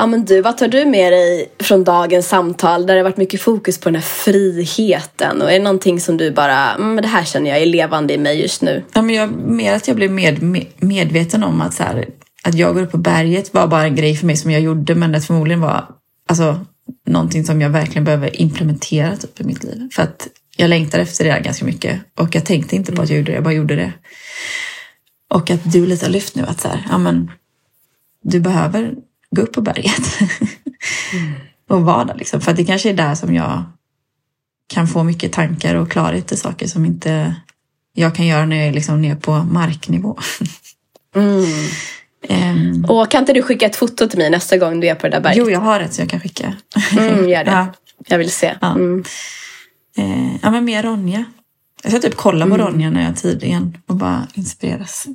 [0.00, 3.40] Ja, men du, vad tar du med dig från dagens samtal där det varit mycket
[3.40, 5.42] fokus på den här friheten?
[5.42, 8.14] Och är det någonting som du bara, mm, men det här känner jag är levande
[8.14, 8.84] i mig just nu?
[8.92, 12.08] Ja, men jag, mer att jag blev med, med, medveten om att, så här,
[12.42, 14.94] att jag går upp på berget var bara en grej för mig som jag gjorde
[14.94, 15.84] men det förmodligen var
[16.28, 16.60] alltså,
[17.06, 19.88] någonting som jag verkligen behöver implementera typ, i mitt liv.
[19.92, 23.10] För att jag längtar efter det här ganska mycket och jag tänkte inte på att
[23.10, 23.92] jag gjorde det, jag bara gjorde det.
[25.30, 27.30] Och att du lite har lyft nu att så här, ja, men,
[28.22, 28.94] du behöver
[29.36, 30.02] gå upp på berget
[31.68, 32.14] och vara där.
[32.14, 32.40] Liksom.
[32.40, 33.62] För att det kanske är där som jag
[34.66, 37.34] kan få mycket tankar och klarhet i saker som inte
[37.92, 40.18] jag kan göra när jag är liksom ner på marknivå.
[42.28, 45.06] Ehm, Och kan inte du skicka ett foto till mig nästa gång du är på
[45.06, 45.38] det där berget?
[45.38, 46.54] jo, jag har ett så jag kan skicka.
[46.98, 47.50] Mm, gör det.
[47.50, 47.66] Ja.
[48.06, 48.54] Jag vill se.
[48.60, 48.70] Ja.
[48.74, 49.04] Mm.
[49.96, 51.24] Eh, ja, men mer Ronja.
[51.82, 55.06] Jag ska typ kolla på Ronja när jag har tid igen och bara inspireras.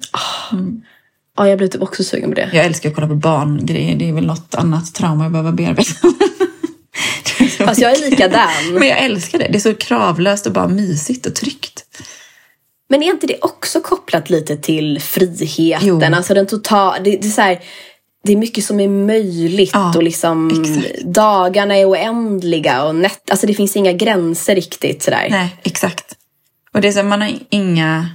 [1.37, 2.49] Ja, jag blir typ också sugen på det.
[2.53, 3.95] Jag älskar att kolla på barngrejer.
[3.95, 5.93] Det är väl något annat trauma jag behöver bearbeta.
[7.65, 8.49] Fast jag är likadan.
[8.71, 9.47] Men jag älskar det.
[9.51, 11.85] Det är så kravlöst och bara mysigt och tryggt.
[12.89, 15.87] Men är inte det också kopplat lite till friheten?
[15.87, 16.03] Jo.
[16.03, 16.99] Alltså den totala...
[16.99, 17.59] Det, det, är så här,
[18.23, 21.03] det är mycket som är möjligt Ja, och liksom exakt.
[21.05, 25.27] dagarna är oändliga och nätt, alltså det finns inga gränser riktigt sådär.
[25.29, 26.15] Nej, exakt.
[26.73, 28.09] Och det är så man har inga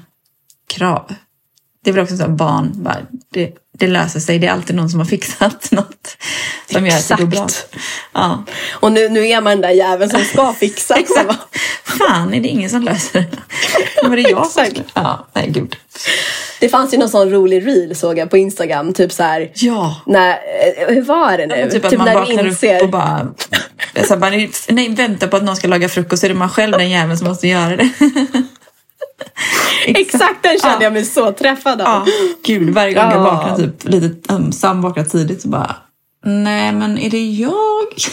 [0.66, 1.14] krav.
[1.85, 2.99] Det är väl också så att barn, bara,
[3.33, 4.39] det, det löser sig.
[4.39, 6.16] Det är alltid någon som har fixat något
[6.72, 7.45] som gör att det går bra.
[7.45, 7.76] Exakt.
[8.12, 8.45] Ja.
[8.72, 10.97] Och nu, nu är man den där jäveln som ska fixa.
[11.26, 11.37] bara,
[11.85, 14.09] Fan, är det ingen som löser det?
[14.09, 14.91] Var det jag som Exakt.
[14.95, 15.76] Ja, nej gud.
[16.61, 18.93] Det fanns ju någon sån rolig reel såg jag på Instagram.
[18.93, 19.51] Typ så här.
[19.55, 20.01] Ja.
[20.07, 21.55] När, eh, hur var det nu?
[21.57, 22.76] Ja, typ att typ man när du vaknar inser.
[22.76, 23.28] upp och bara...
[24.07, 26.49] Så här, man nej, väntar på att någon ska laga frukost så är det man
[26.49, 27.91] själv den jäveln som måste göra det.
[29.87, 30.83] Exakt den kände Ja.
[30.83, 31.87] jag mig så träffad av.
[32.09, 32.12] Ja,
[32.47, 32.75] gud.
[32.75, 33.18] Varje gång jag Ja.
[33.23, 35.77] vaknar typ lite ömsam, vaknar tidigt så bara...
[36.25, 37.53] Nej, men är det jag?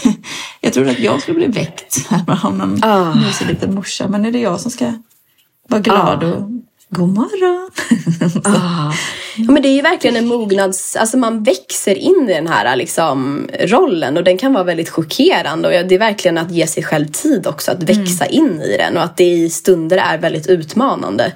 [0.61, 2.09] Jag trodde att jag skulle bli väckt
[2.43, 3.15] av någon Ah.
[3.15, 4.07] mysig liten morsa.
[4.07, 4.93] Men är det jag som ska
[5.69, 6.27] vara glad Ah.
[6.27, 6.49] och...
[6.89, 7.69] God morgon!
[8.43, 8.93] Ah.
[9.37, 10.95] Ja, men det är ju verkligen en mognads...
[10.95, 15.67] Alltså man växer in i den här liksom, rollen och den kan vara väldigt chockerande.
[15.81, 18.97] Och det är verkligen att ge sig själv tid också att växa in i den
[18.97, 21.31] och att det i stunder är väldigt utmanande.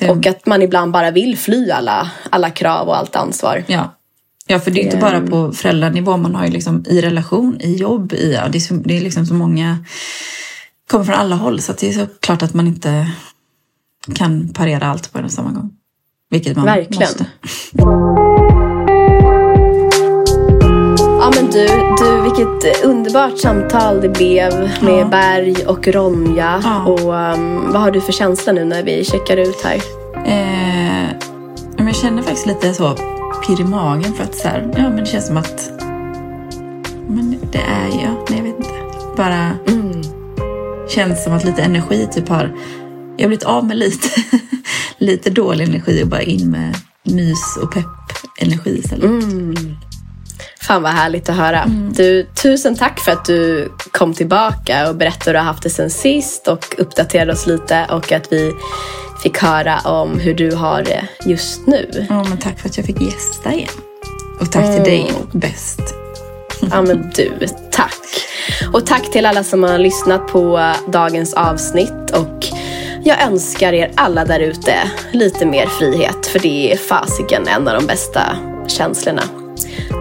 [0.00, 3.64] Det- Och att man ibland bara vill fly alla, alla krav och allt ansvar.
[3.66, 3.96] Ja.
[4.46, 6.16] ja, för det är inte bara på föräldranivå.
[6.16, 9.26] Man har ju liksom i relation, i jobb, i, ja, det, är det är liksom
[9.26, 9.84] så många...
[10.90, 13.06] kommer från alla håll så det är så klart att man inte
[14.14, 15.70] kan parera allt på en och samma gång.
[16.30, 17.00] Vilket man Verkligen.
[17.02, 17.26] måste.
[21.20, 21.66] Ja men du,
[21.98, 24.52] du, vilket underbart samtal det blev
[24.82, 25.04] med Ja.
[25.08, 26.60] Berg och Ronja.
[26.64, 26.84] Ja.
[26.84, 29.80] Och um, vad har du för känsla nu när vi checkar ut här?
[30.26, 31.10] Eh,
[31.76, 32.96] jag känner faktiskt lite så
[33.46, 35.70] pirr i magen för att så här, ja men det känns som att
[37.08, 38.70] men det är jag, nej jag vet inte.
[39.16, 39.50] Bara
[40.88, 42.54] känns som att lite energi typ har,
[43.16, 44.08] jag har blivit av med lite,
[44.98, 47.84] lite dålig energi och bara in med mys och pepp
[48.40, 49.10] energi istället.
[50.60, 51.64] Fan vad härligt att höra.
[51.96, 55.70] Du, tusen tack för att du kom tillbaka och berättade hur du har haft det
[55.70, 58.52] sen sist och uppdaterade oss lite och att vi
[59.22, 62.06] fick höra om hur du har det just nu.
[62.08, 63.68] Ja men tack för att jag fick gästa igen.
[64.40, 65.80] Och tack till dig bäst.
[66.70, 67.32] Ja men du,
[67.70, 68.00] tack.
[68.72, 72.53] Och tack till alla som har lyssnat på dagens avsnitt och
[73.04, 74.74] jag önskar er alla där ute
[75.12, 78.22] lite mer frihet för det är fasiken en av de bästa
[78.66, 79.22] känslorna.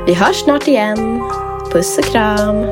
[0.05, 1.21] Vi hörs snart igen.
[1.71, 2.65] Puss och kram.